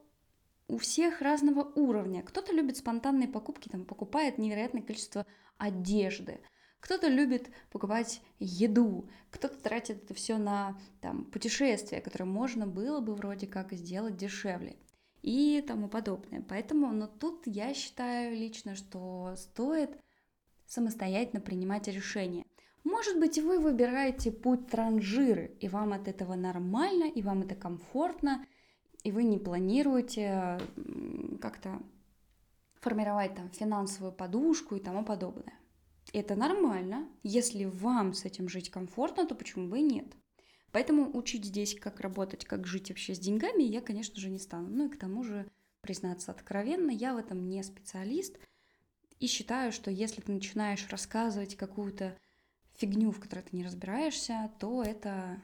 у 0.68 0.78
всех 0.78 1.22
разного 1.22 1.62
уровня. 1.76 2.24
Кто-то 2.24 2.54
любит 2.54 2.78
спонтанные 2.78 3.28
покупки, 3.28 3.70
там 3.70 3.86
покупает 3.86 4.38
невероятное 4.38 4.82
количество 4.82 5.26
одежды. 5.58 6.40
Кто-то 6.80 7.08
любит 7.08 7.50
покупать 7.72 8.22
еду, 8.40 9.10
кто-то 9.32 9.58
тратит 9.58 10.04
это 10.04 10.14
все 10.14 10.38
на 10.38 10.78
там, 11.02 11.26
путешествия, 11.26 12.00
которые 12.00 12.28
можно 12.28 12.68
было 12.68 13.00
бы 13.00 13.16
вроде 13.16 13.48
как 13.48 13.74
сделать 13.74 14.18
дешевле 14.18 14.78
и 15.24 15.64
тому 15.68 15.90
подобное. 15.90 16.46
Поэтому, 16.48 16.92
но 16.92 17.08
тут 17.08 17.48
я 17.48 17.74
считаю 17.74 18.36
лично, 18.36 18.76
что 18.76 19.34
стоит 19.36 19.98
самостоятельно 20.68 21.42
принимать 21.42 21.88
решения. 21.88 22.46
Может 22.84 23.20
быть, 23.20 23.40
вы 23.40 23.58
выбираете 23.58 24.32
путь 24.32 24.68
транжиры, 24.68 25.58
и 25.60 25.68
вам 25.68 25.94
от 25.94 26.08
этого 26.08 26.36
нормально, 26.36 27.06
и 27.06 27.24
вам 27.24 27.42
это 27.42 27.56
комфортно, 27.56 28.46
и 29.06 29.12
вы 29.12 29.24
не 29.24 29.38
планируете 29.38 30.60
как-то 31.40 31.80
формировать 32.82 33.36
там 33.36 33.50
финансовую 33.52 34.12
подушку 34.12 34.76
и 34.76 34.80
тому 34.80 35.06
подобное. 35.06 35.54
Это 36.12 36.36
нормально. 36.36 37.08
Если 37.22 37.66
вам 37.66 38.16
с 38.16 38.26
этим 38.26 38.50
жить 38.50 38.72
комфортно, 38.72 39.28
то 39.28 39.36
почему 39.36 39.70
бы 39.70 39.78
и 39.78 39.84
нет? 39.84 40.08
Поэтому 40.72 41.16
учить 41.16 41.46
здесь, 41.46 41.80
как 41.80 42.00
работать, 42.00 42.46
как 42.46 42.66
жить 42.66 42.90
вообще 42.90 43.14
с 43.14 43.20
деньгами, 43.20 43.62
я, 43.62 43.80
конечно 43.80 44.20
же, 44.20 44.32
не 44.32 44.40
стану. 44.40 44.70
Ну 44.70 44.88
и 44.88 44.90
к 44.90 44.98
тому 44.98 45.24
же, 45.24 45.48
признаться 45.82 46.32
откровенно, 46.32 46.90
я 46.90 47.14
в 47.14 47.18
этом 47.18 47.48
не 47.48 47.62
специалист. 47.62 48.40
И 49.20 49.28
считаю, 49.28 49.72
что 49.72 49.92
если 49.92 50.22
ты 50.22 50.32
начинаешь 50.32 50.90
рассказывать 50.90 51.56
какую-то 51.56 52.18
фигню, 52.74 53.12
в 53.12 53.20
которой 53.20 53.42
ты 53.42 53.56
не 53.56 53.64
разбираешься, 53.64 54.52
то 54.60 54.82
это, 54.82 55.40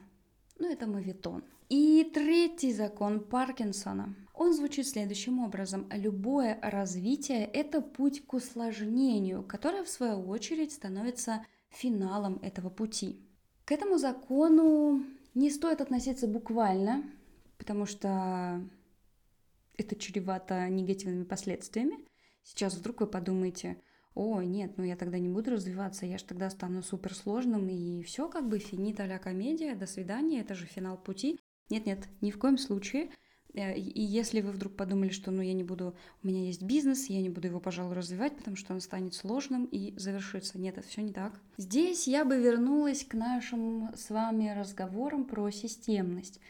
ну, 0.58 0.68
это 0.68 0.88
мавитон. 0.88 1.44
И 1.74 2.04
третий 2.04 2.70
закон 2.70 3.20
Паркинсона. 3.20 4.14
Он 4.34 4.52
звучит 4.52 4.86
следующим 4.86 5.38
образом. 5.38 5.88
Любое 5.90 6.58
развитие– 6.60 7.46
это 7.54 7.80
путь 7.80 8.26
к 8.26 8.34
усложнению, 8.34 9.42
которое, 9.42 9.82
в 9.82 9.88
свою 9.88 10.28
очередь, 10.28 10.72
становится 10.72 11.46
финалом 11.70 12.38
этого 12.42 12.68
пути. 12.68 13.26
К 13.64 13.72
этому 13.72 13.96
закону 13.96 15.02
не 15.32 15.48
стоит 15.48 15.80
относиться 15.80 16.26
буквально, 16.26 17.04
потому 17.56 17.86
что 17.86 18.60
это 19.78 19.96
чревато 19.96 20.68
негативными 20.68 21.24
последствиями. 21.24 22.06
Сейчас 22.42 22.74
вдруг 22.74 23.00
вы 23.00 23.06
подумаете, 23.06 23.80
о, 24.14 24.42
нет, 24.42 24.76
ну 24.76 24.84
я 24.84 24.96
тогда 24.96 25.18
не 25.18 25.30
буду 25.30 25.52
развиваться, 25.52 26.04
я 26.04 26.18
же 26.18 26.24
тогда 26.24 26.50
стану 26.50 26.82
суперсложным, 26.82 27.66
и 27.70 28.02
все 28.02 28.28
как 28.28 28.46
бы 28.46 28.58
финит 28.58 29.00
а 29.00 29.18
комедия, 29.18 29.74
до 29.74 29.86
свидания, 29.86 30.42
это 30.42 30.54
же 30.54 30.66
финал 30.66 30.98
пути. 30.98 31.40
Нет-нет, 31.72 32.06
ни 32.20 32.30
в 32.30 32.38
коем 32.38 32.58
случае. 32.58 33.08
Э, 33.54 33.74
и 33.74 34.02
если 34.02 34.42
вы 34.42 34.52
вдруг 34.52 34.76
подумали, 34.76 35.08
что 35.08 35.30
ну 35.30 35.40
я 35.40 35.54
не 35.54 35.64
буду, 35.64 35.96
у 36.22 36.26
меня 36.26 36.44
есть 36.44 36.62
бизнес, 36.62 37.06
я 37.06 37.22
не 37.22 37.30
буду 37.30 37.48
его, 37.48 37.60
пожалуй, 37.60 37.94
развивать, 37.94 38.36
потому 38.36 38.56
что 38.56 38.74
он 38.74 38.82
станет 38.82 39.14
сложным 39.14 39.64
и 39.64 39.98
завершится. 39.98 40.58
Нет, 40.58 40.76
это 40.76 40.86
все 40.86 41.00
не 41.00 41.14
так. 41.14 41.40
Здесь 41.56 42.06
я 42.06 42.26
бы 42.26 42.36
вернулась 42.36 43.04
к 43.04 43.14
нашим 43.14 43.88
с 43.96 44.10
вами 44.10 44.50
разговорам 44.50 45.24
про 45.24 45.50
системность. 45.50 46.40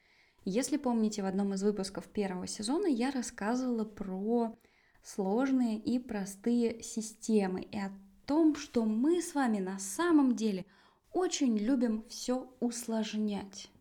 Если 0.45 0.77
помните, 0.77 1.23
в 1.23 1.27
одном 1.27 1.55
из 1.55 1.63
выпусков 1.63 2.09
первого 2.09 2.49
сезона 2.49 2.87
я 2.87 3.13
рассказывала 3.13 3.85
про 3.85 4.59
сложные 5.05 5.79
и 5.79 6.01
простые 6.01 6.83
системы 6.83 7.63
и 7.63 7.79
о 7.79 7.93
том, 8.27 8.57
что 8.57 8.85
мы 8.85 9.23
с 9.23 9.37
вами 9.37 9.61
на 9.61 9.79
самом 9.79 10.35
деле 10.35 10.67
очень 11.13 11.57
любим 11.57 12.05
все 12.09 12.53
усложнять. 12.59 13.72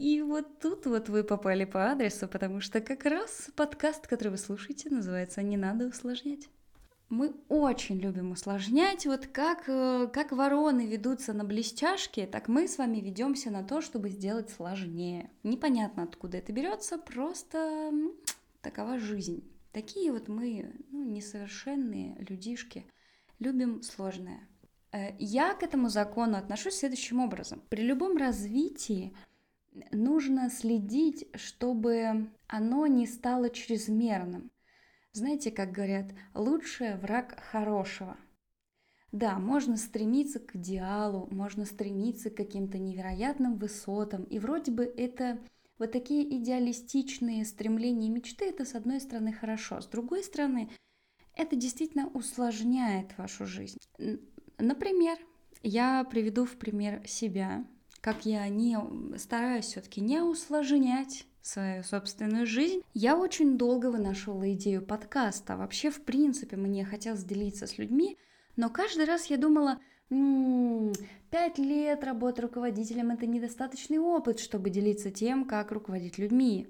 И 0.00 0.22
вот 0.22 0.60
тут 0.60 0.86
вот 0.86 1.10
вы 1.10 1.22
попали 1.22 1.66
по 1.66 1.90
адресу, 1.90 2.26
потому 2.26 2.62
что 2.62 2.80
как 2.80 3.04
раз 3.04 3.50
подкаст, 3.54 4.06
который 4.06 4.30
вы 4.30 4.38
слушаете, 4.38 4.88
называется 4.88 5.42
«Не 5.42 5.58
надо 5.58 5.88
усложнять». 5.88 6.48
Мы 7.10 7.34
очень 7.50 7.98
любим 7.98 8.30
усложнять. 8.30 9.04
Вот 9.04 9.26
как, 9.26 9.64
э, 9.68 10.08
как 10.10 10.32
вороны 10.32 10.86
ведутся 10.86 11.34
на 11.34 11.44
блестяшке, 11.44 12.26
так 12.26 12.48
мы 12.48 12.66
с 12.66 12.78
вами 12.78 12.96
ведемся 12.96 13.50
на 13.50 13.62
то, 13.62 13.82
чтобы 13.82 14.08
сделать 14.08 14.48
сложнее. 14.48 15.28
Непонятно, 15.42 16.04
откуда 16.04 16.38
это 16.38 16.50
берется, 16.50 16.96
просто 16.96 17.92
такова 18.62 18.98
жизнь. 18.98 19.44
Такие 19.70 20.12
вот 20.12 20.28
мы 20.28 20.72
ну, 20.90 21.04
несовершенные 21.04 22.16
людишки, 22.26 22.86
любим 23.38 23.82
сложное. 23.82 24.48
Э, 24.92 25.14
я 25.18 25.52
к 25.52 25.62
этому 25.62 25.90
закону 25.90 26.38
отношусь 26.38 26.76
следующим 26.76 27.20
образом. 27.20 27.60
При 27.68 27.82
любом 27.82 28.16
развитии 28.16 29.14
нужно 29.92 30.50
следить, 30.50 31.28
чтобы 31.34 32.30
оно 32.46 32.86
не 32.86 33.06
стало 33.06 33.50
чрезмерным. 33.50 34.50
Знаете, 35.12 35.50
как 35.50 35.72
говорят, 35.72 36.12
лучший 36.34 36.96
враг 36.96 37.40
хорошего. 37.50 38.16
Да, 39.12 39.38
можно 39.38 39.76
стремиться 39.76 40.38
к 40.38 40.54
идеалу, 40.54 41.28
можно 41.32 41.64
стремиться 41.64 42.30
к 42.30 42.36
каким-то 42.36 42.78
невероятным 42.78 43.56
высотам, 43.56 44.22
и 44.24 44.38
вроде 44.38 44.70
бы 44.70 44.84
это 44.84 45.40
вот 45.78 45.90
такие 45.90 46.38
идеалистичные 46.38 47.44
стремления 47.44 48.06
и 48.06 48.10
мечты, 48.10 48.44
это 48.44 48.64
с 48.64 48.76
одной 48.76 49.00
стороны 49.00 49.32
хорошо, 49.32 49.80
с 49.80 49.86
другой 49.86 50.22
стороны 50.22 50.70
это 51.34 51.56
действительно 51.56 52.06
усложняет 52.08 53.16
вашу 53.18 53.46
жизнь. 53.46 53.78
Например, 54.58 55.18
я 55.62 56.04
приведу 56.04 56.44
в 56.44 56.56
пример 56.56 57.06
себя 57.08 57.66
как 58.00 58.24
я 58.24 58.48
не 58.48 58.78
стараюсь 59.18 59.66
все-таки 59.66 60.00
не 60.00 60.20
усложнять 60.22 61.26
свою 61.42 61.82
собственную 61.82 62.46
жизнь. 62.46 62.82
Я 62.94 63.16
очень 63.16 63.56
долго 63.56 63.90
вынашивала 63.90 64.52
идею 64.52 64.82
подкаста. 64.82 65.56
Вообще, 65.56 65.90
в 65.90 66.02
принципе, 66.02 66.56
мне 66.56 66.84
хотелось 66.84 67.24
делиться 67.24 67.66
с 67.66 67.78
людьми, 67.78 68.18
но 68.56 68.68
каждый 68.68 69.06
раз 69.06 69.26
я 69.26 69.36
думала, 69.38 69.78
пять 71.30 71.58
лет 71.58 72.04
работы 72.04 72.42
руководителем– 72.42 73.10
это 73.12 73.26
недостаточный 73.26 73.98
опыт, 73.98 74.40
чтобы 74.40 74.70
делиться 74.70 75.10
тем, 75.10 75.44
как 75.44 75.72
руководить 75.72 76.18
людьми. 76.18 76.68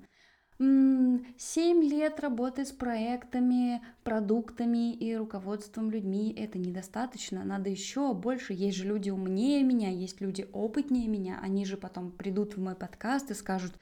Семь 0.61 1.83
лет 1.83 2.20
работы 2.20 2.66
с 2.66 2.70
проектами, 2.70 3.81
продуктами 4.05 4.92
и 4.92 5.16
руководством 5.16 5.90
людьми– 5.90 6.35
это 6.38 6.59
недостаточно. 6.59 7.44
Надо 7.44 7.70
еще 7.70 8.12
больше. 8.12 8.53
Есть 8.53 8.77
же 8.77 8.85
люди 8.85 9.09
умнее 9.09 9.62
меня, 9.62 9.88
есть 9.88 10.20
люди 10.20 10.46
опытнее 10.53 11.09
меня. 11.09 11.38
Они 11.40 11.64
же 11.64 11.79
потом 11.79 12.11
придут 12.11 12.59
в 12.59 12.61
мой 12.61 12.75
подкаст 12.75 13.31
и 13.31 13.35
скажут, 13.35 13.73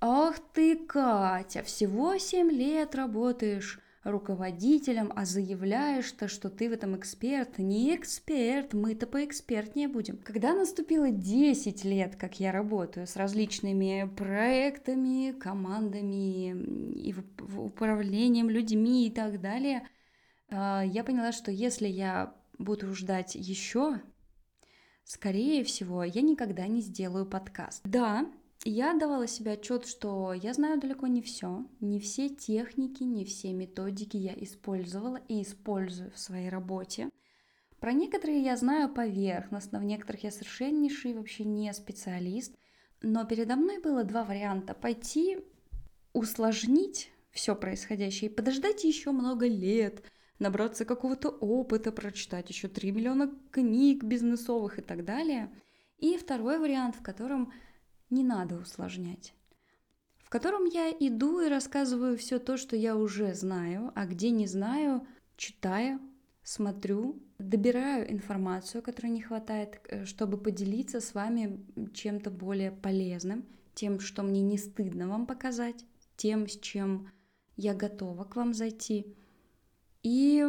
«Ах 0.00 0.40
ты, 0.52 0.76
Катя, 0.76 1.62
всего 1.62 2.18
семь 2.18 2.50
лет 2.50 2.96
работаешь 2.96 3.78
руководителем, 4.04 5.12
а 5.14 5.24
заявляешь-то, 5.24 6.26
что 6.28 6.50
ты 6.50 6.68
в 6.68 6.72
этом 6.72 6.96
эксперт. 6.96 7.58
Не 7.58 7.94
эксперт, 7.94 8.74
мы-то 8.74 9.06
поэкспертнее 9.06 9.88
будем. 9.88 10.16
Когда 10.18 10.54
наступило 10.54 11.10
10 11.10 11.84
лет, 11.84 12.16
как 12.16 12.40
я 12.40 12.50
работаю 12.50 13.06
с 13.06 13.16
различными 13.16 14.10
проектами, 14.16 15.32
командами 15.32 16.50
и 16.94 17.14
управлением 17.56 18.50
людьми 18.50 19.06
и 19.06 19.10
так 19.10 19.40
далее, 19.40 19.88
а, 20.50 20.82
я 20.84 21.04
поняла, 21.04 21.30
что 21.32 21.52
если 21.52 21.86
я 21.86 22.34
буду 22.58 22.92
ждать 22.94 23.36
еще, 23.36 24.00
скорее 25.04 25.62
всего, 25.62 26.02
я 26.02 26.22
никогда 26.22 26.66
не 26.66 26.80
сделаю 26.80 27.26
подкаст. 27.26 27.82
Да, 27.84 28.26
я 28.64 28.94
давала 28.94 29.26
себе 29.26 29.52
отчет, 29.52 29.86
что 29.86 30.32
я 30.32 30.54
знаю 30.54 30.80
далеко 30.80 31.06
не 31.06 31.20
все, 31.22 31.66
не 31.80 31.98
все 31.98 32.28
техники, 32.28 33.02
не 33.02 33.24
все 33.24 33.52
методики 33.52 34.16
я 34.16 34.34
использовала 34.36 35.20
и 35.28 35.42
использую 35.42 36.12
в 36.12 36.18
своей 36.18 36.48
работе. 36.48 37.10
Про 37.80 37.92
некоторые 37.92 38.40
я 38.40 38.56
знаю 38.56 38.88
поверхностно, 38.88 39.80
в 39.80 39.84
некоторых 39.84 40.22
я 40.22 40.30
совершеннейший 40.30 41.14
вообще 41.14 41.42
не 41.44 41.72
специалист, 41.72 42.54
но 43.00 43.24
передо 43.24 43.56
мной 43.56 43.80
было 43.80 44.04
два 44.04 44.22
варианта. 44.22 44.74
Пойти 44.74 45.38
усложнить 46.12 47.10
все 47.32 47.56
происходящее 47.56 48.30
и 48.30 48.34
подождать 48.34 48.84
еще 48.84 49.10
много 49.10 49.48
лет, 49.48 50.04
набраться 50.38 50.84
какого-то 50.84 51.30
опыта, 51.30 51.90
прочитать 51.90 52.48
еще 52.50 52.68
3 52.68 52.92
миллиона 52.92 53.34
книг 53.50 54.04
бизнесовых 54.04 54.78
и 54.78 54.82
так 54.82 55.04
далее. 55.04 55.50
И 55.98 56.16
второй 56.16 56.58
вариант, 56.58 56.94
в 56.94 57.02
котором 57.02 57.52
не 58.12 58.22
надо 58.22 58.56
усложнять, 58.56 59.34
в 60.18 60.30
котором 60.30 60.64
я 60.66 60.90
иду 60.90 61.40
и 61.40 61.48
рассказываю 61.48 62.16
все 62.16 62.38
то, 62.38 62.56
что 62.56 62.76
я 62.76 62.96
уже 62.96 63.34
знаю, 63.34 63.90
а 63.94 64.06
где 64.06 64.30
не 64.30 64.46
знаю, 64.46 65.06
читаю, 65.36 65.98
смотрю, 66.42 67.20
добираю 67.38 68.10
информацию, 68.12 68.82
которой 68.82 69.08
не 69.08 69.22
хватает, 69.22 69.80
э, 69.88 70.04
чтобы 70.04 70.38
поделиться 70.38 71.00
с 71.00 71.14
вами 71.14 71.64
чем-то 71.92 72.30
более 72.30 72.70
полезным, 72.70 73.44
тем, 73.74 74.00
что 74.00 74.22
мне 74.22 74.42
не 74.42 74.58
стыдно 74.58 75.08
вам 75.08 75.26
показать, 75.26 75.84
тем, 76.16 76.46
с 76.46 76.58
чем 76.58 77.10
я 77.56 77.74
готова 77.74 78.24
к 78.24 78.36
вам 78.36 78.54
зайти. 78.54 79.16
И 80.02 80.46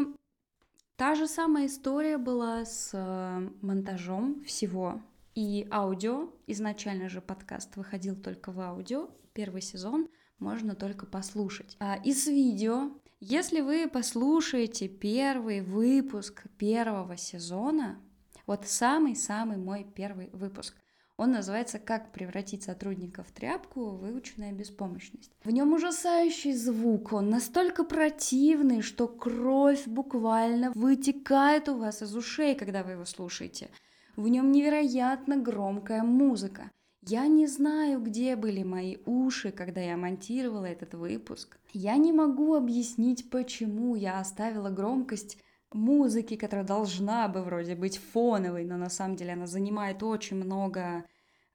та 0.96 1.16
же 1.16 1.28
самая 1.28 1.68
история 1.68 2.18
была 2.18 2.66
с 2.66 2.92
э, 2.94 3.50
монтажом 3.62 4.44
всего 4.44 5.02
и 5.36 5.68
аудио. 5.72 6.30
Изначально 6.48 7.10
же 7.10 7.22
подкаст 7.22 7.76
выходил 7.76 8.16
только 8.16 8.52
в 8.52 8.60
аудио, 8.60 9.10
первый 9.34 9.62
сезон 9.62 10.08
можно 10.40 10.76
только 10.76 11.06
послушать. 11.06 11.76
А, 11.80 11.96
и 12.04 12.14
с 12.14 12.28
видео. 12.28 12.92
Если 13.20 13.62
вы 13.62 13.88
послушаете 13.88 14.90
первый 14.90 15.62
выпуск 15.62 16.44
первого 16.58 17.16
сезона, 17.16 17.98
вот 18.46 18.68
самый-самый 18.68 19.58
мой 19.58 19.88
первый 19.96 20.30
выпуск, 20.34 20.76
он 21.16 21.32
называется 21.32 21.78
«Как 21.80 22.12
превратить 22.12 22.64
сотрудника 22.64 23.24
в 23.24 23.32
тряпку. 23.32 23.92
Выученная 23.92 24.52
беспомощность». 24.52 25.32
В 25.44 25.52
нем 25.52 25.72
ужасающий 25.72 26.54
звук, 26.54 27.14
он 27.14 27.30
настолько 27.30 27.84
противный, 27.84 28.82
что 28.82 29.08
кровь 29.08 29.86
буквально 29.86 30.72
вытекает 30.72 31.70
у 31.70 31.78
вас 31.78 32.02
из 32.02 32.16
ушей, 32.16 32.56
когда 32.56 32.84
вы 32.84 32.94
его 32.94 33.06
слушаете. 33.06 33.70
В 34.16 34.28
нем 34.28 34.52
невероятно 34.52 35.38
громкая 35.38 36.04
музыка. 36.04 36.72
Я 37.06 37.28
не 37.28 37.48
знаю, 37.48 38.00
где 38.00 38.36
были 38.36 38.64
мои 38.64 38.98
уши, 39.06 39.52
когда 39.52 39.82
я 39.82 39.98
монтировала 39.98 40.66
этот 40.66 40.94
выпуск. 40.94 41.58
Я 41.74 41.98
не 41.98 42.14
могу 42.14 42.54
объяснить, 42.54 43.30
почему 43.30 43.96
я 43.96 44.20
оставила 44.20 44.70
громкость 44.70 45.38
музыки, 45.74 46.36
которая 46.38 46.66
должна 46.66 47.28
бы 47.28 47.42
вроде 47.42 47.76
быть 47.76 47.98
фоновой, 47.98 48.64
но 48.64 48.78
на 48.78 48.90
самом 48.90 49.16
деле 49.16 49.34
она 49.34 49.48
занимает 49.48 50.04
очень 50.04 50.38
много 50.38 51.04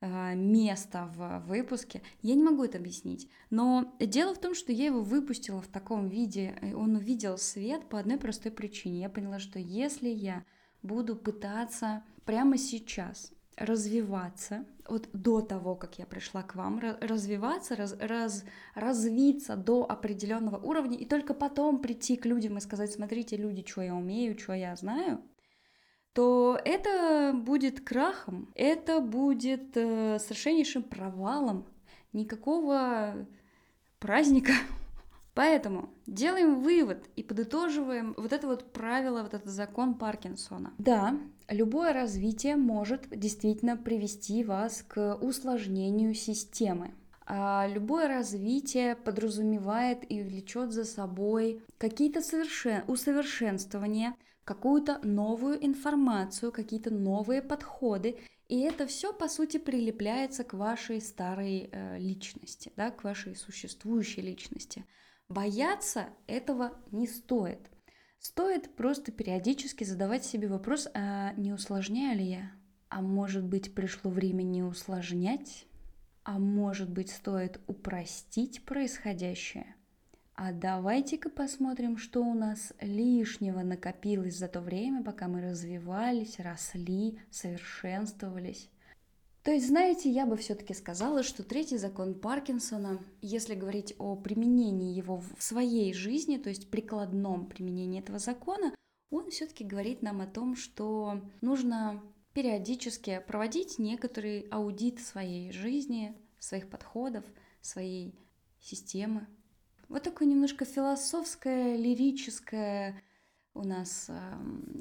э, 0.01 0.35
места 0.35 1.11
в 1.17 1.45
выпуске. 1.47 2.03
Я 2.23 2.35
не 2.35 2.43
могу 2.43 2.65
это 2.65 2.79
объяснить. 2.79 3.31
Но 3.51 3.97
дело 4.01 4.35
в 4.35 4.41
том, 4.41 4.55
что 4.55 4.73
я 4.73 4.87
его 4.87 5.01
выпустила 5.01 5.63
в 5.63 5.69
таком 5.69 6.09
виде, 6.09 6.59
он 6.75 6.97
увидел 6.97 7.39
свет 7.39 7.89
по 7.89 7.99
одной 7.99 8.19
простой 8.19 8.53
причине. 8.53 9.01
Я 9.01 9.09
поняла, 9.09 9.39
что 9.39 9.59
если 9.59 10.09
я 10.09 10.45
буду 10.83 11.17
пытаться 11.17 12.03
прямо 12.25 12.59
сейчас 12.59 13.33
развиваться, 13.57 14.65
вот 14.89 15.09
до 15.13 15.41
того, 15.41 15.75
как 15.75 15.99
я 15.99 16.07
пришла 16.07 16.43
к 16.43 16.55
вам, 16.55 16.81
развиваться, 17.01 17.77
раз, 17.77 17.97
раз, 18.01 18.45
развиться 18.75 19.57
до 19.57 19.85
определенного 19.89 20.57
уровня, 20.57 20.97
и 20.97 21.05
только 21.05 21.35
потом 21.35 21.81
прийти 21.81 22.17
к 22.17 22.25
людям 22.25 22.57
и 22.57 22.61
сказать, 22.61 22.93
смотрите, 22.93 23.37
люди, 23.37 23.65
что 23.67 23.83
я 23.83 23.95
умею, 23.95 24.39
что 24.39 24.53
я 24.53 24.77
знаю, 24.77 25.23
то 26.13 26.59
это 26.65 27.33
будет 27.35 27.81
крахом, 27.81 28.51
это 28.55 29.01
будет 29.01 29.77
э, 29.77 30.19
совершеннейшим 30.19 30.83
провалом, 30.83 31.67
никакого 32.13 33.27
праздника 33.99 34.53
Поэтому 35.39 35.89
делаем 36.09 36.63
вывод 36.63 37.09
и 37.15 37.23
подытоживаем 37.23 38.13
вот 38.17 38.33
это 38.33 38.49
вот 38.49 38.73
правило, 38.73 39.23
вот 39.23 39.35
этот 39.35 39.53
закон 39.53 39.95
Паркинсона. 39.95 40.75
Да, 40.79 41.17
любое 41.49 41.93
развитие 41.93 42.57
может 42.57 43.09
действительно 43.09 43.77
привести 43.77 44.43
вас 44.43 44.83
к 44.83 45.15
усложнению 45.15 46.15
системы. 46.15 46.93
А 47.25 47.69
любое 47.69 48.09
развитие 48.09 48.97
подразумевает 48.97 50.01
и 50.11 50.25
влечет 50.25 50.73
за 50.73 50.85
собой 50.85 51.63
какие-то 51.79 52.21
совершен... 52.21 52.83
усовершенствования, 52.89 54.17
какую-то 54.43 54.99
новую 55.05 55.65
информацию, 55.65 56.51
какие-то 56.51 56.91
новые 56.91 57.43
подходы. 57.43 58.19
И 58.49 58.59
это 58.63 58.89
все, 58.89 59.13
по 59.13 59.29
сути, 59.29 59.59
прилепляется 59.59 60.43
к 60.43 60.55
вашей 60.55 61.01
старой 61.01 61.69
э, 61.71 61.97
личности, 62.01 62.73
да, 62.77 62.91
к 62.91 63.05
вашей 63.05 63.37
существующей 63.37 64.23
личности. 64.23 64.85
Бояться 65.29 66.07
этого 66.27 66.73
не 66.91 67.07
стоит. 67.07 67.71
Стоит 68.19 68.75
просто 68.75 69.13
периодически 69.13 69.85
задавать 69.85 70.25
себе 70.25 70.49
вопрос, 70.49 70.89
а 70.95 71.35
не 71.35 71.53
усложняю 71.53 72.19
ли 72.19 72.25
я? 72.25 72.53
А 72.89 73.03
может 73.03 73.45
быть 73.45 73.75
пришло 73.75 74.11
время 74.11 74.43
не 74.43 74.63
усложнять? 74.63 75.67
А 76.25 76.39
может 76.39 76.91
быть 76.91 77.11
стоит 77.11 77.61
упростить 77.67 78.65
происходящее? 78.65 79.77
А 80.35 80.53
давайте-ка 80.53 81.29
посмотрим, 81.29 81.99
что 81.99 82.23
у 82.23 82.33
нас 82.33 82.73
лишнего 82.81 83.61
накопилось 83.61 84.39
за 84.39 84.49
то 84.49 84.61
время, 84.61 85.03
пока 85.03 85.29
мы 85.29 85.43
развивались, 85.43 86.39
росли, 86.39 87.21
совершенствовались. 87.31 88.71
То 89.43 89.53
есть, 89.53 89.69
знаете, 89.69 90.11
я 90.11 90.27
бы 90.27 90.37
все-таки 90.37 90.75
сказала, 90.75 91.23
что 91.23 91.43
третий 91.43 91.79
закон 91.79 92.15
Паркинсона, 92.15 93.01
если 93.23 93.55
говорить 93.55 93.95
о 93.99 94.17
применении 94.17 94.95
его 94.95 95.23
в 95.37 95.43
своей 95.43 95.95
жизни, 95.95 96.37
то 96.37 96.49
есть 96.49 96.71
прикладном 96.71 97.47
применении 97.47 98.01
этого 98.01 98.19
закона, 98.19 98.75
он 99.11 99.31
все-таки 99.31 99.65
говорит 99.65 100.03
нам 100.03 100.21
о 100.21 100.27
том, 100.27 100.55
что 100.55 101.23
нужно 101.41 102.03
периодически 102.35 103.23
проводить 103.27 103.79
некоторый 103.79 104.41
аудит 104.51 105.01
своей 105.01 105.51
жизни, 105.51 106.15
своих 106.39 106.69
подходов, 106.69 107.25
своей 107.61 108.15
системы. 108.61 109.27
Вот 109.89 110.03
такое 110.03 110.29
немножко 110.29 110.65
философское, 110.65 111.77
лирическое 111.77 113.03
у 113.55 113.63
нас 113.65 114.11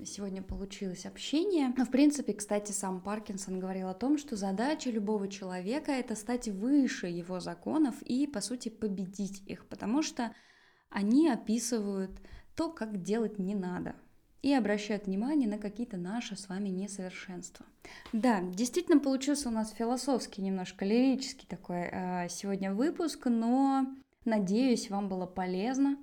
сегодня 0.05 0.41
получилось 0.41 1.05
общение. 1.05 1.73
В 1.77 1.89
принципе, 1.89 2.33
кстати, 2.33 2.71
сам 2.71 3.01
Паркинсон 3.01 3.59
говорил 3.59 3.87
о 3.89 3.93
том, 3.93 4.17
что 4.17 4.35
задача 4.35 4.89
любого 4.89 5.27
человека— 5.27 5.91
это 5.93 6.15
стать 6.15 6.47
выше 6.47 7.07
его 7.07 7.39
законов 7.39 8.01
и, 8.03 8.27
по 8.27 8.41
сути, 8.41 8.69
победить 8.69 9.41
их, 9.47 9.67
потому 9.67 10.03
что 10.03 10.33
они 10.89 11.29
описывают 11.29 12.11
то, 12.55 12.69
как 12.69 13.01
делать 13.01 13.39
не 13.39 13.55
надо, 13.55 13.95
и 14.41 14.53
обращают 14.53 15.05
внимание 15.05 15.49
на 15.49 15.57
какие-то 15.57 15.97
наши 15.97 16.35
с 16.35 16.47
вами 16.49 16.69
несовершенства. 16.69 17.65
Да, 18.13 18.41
действительно 18.41 18.99
получился 18.99 19.49
у 19.49 19.51
нас 19.51 19.71
философский, 19.71 20.41
немножко 20.41 20.85
лирический 20.85 21.47
такой 21.47 21.89
э, 21.91 22.29
сегодня 22.29 22.73
выпуск, 22.73 23.25
но 23.25 23.87
надеюсь, 24.25 24.89
вам 24.89 25.09
было 25.09 25.25
полезно 25.25 25.97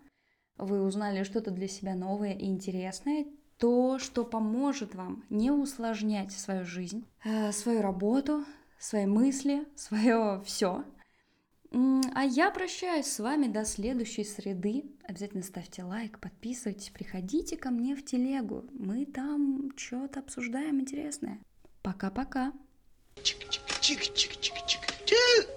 вы 0.56 0.82
узнали 0.82 1.24
что-то 1.24 1.50
для 1.50 1.68
себя 1.68 1.94
новое 1.94 2.32
и 2.32 2.46
интересное, 2.46 3.26
то, 3.58 3.98
что 3.98 4.24
поможет 4.24 4.94
вам 4.94 5.24
не 5.30 5.50
усложнять 5.50 6.32
свою 6.32 6.64
жизнь, 6.64 7.06
э, 7.24 7.52
свою 7.52 7.82
работу, 7.82 8.44
свои 8.78 9.06
мысли, 9.06 9.66
свое 9.74 10.42
все. 10.44 10.84
А 12.14 12.22
я 12.22 12.52
прощаюсь 12.52 13.06
с 13.06 13.18
вами 13.18 13.48
до 13.48 13.64
следующей 13.64 14.22
среды. 14.22 14.84
Обязательно 15.02 15.42
ставьте 15.42 15.82
лайк, 15.82 16.20
подписывайтесь, 16.20 16.90
приходите 16.90 17.56
ко 17.56 17.70
мне 17.70 17.96
в 17.96 18.04
телегу. 18.04 18.64
Мы 18.72 19.06
там 19.06 19.72
что-то 19.76 20.20
обсуждаем 20.20 20.80
интересное. 20.80 21.40
Пока-пока. 21.82 22.52
Чик-чик-чик-чик-чик-чик. 23.16 25.53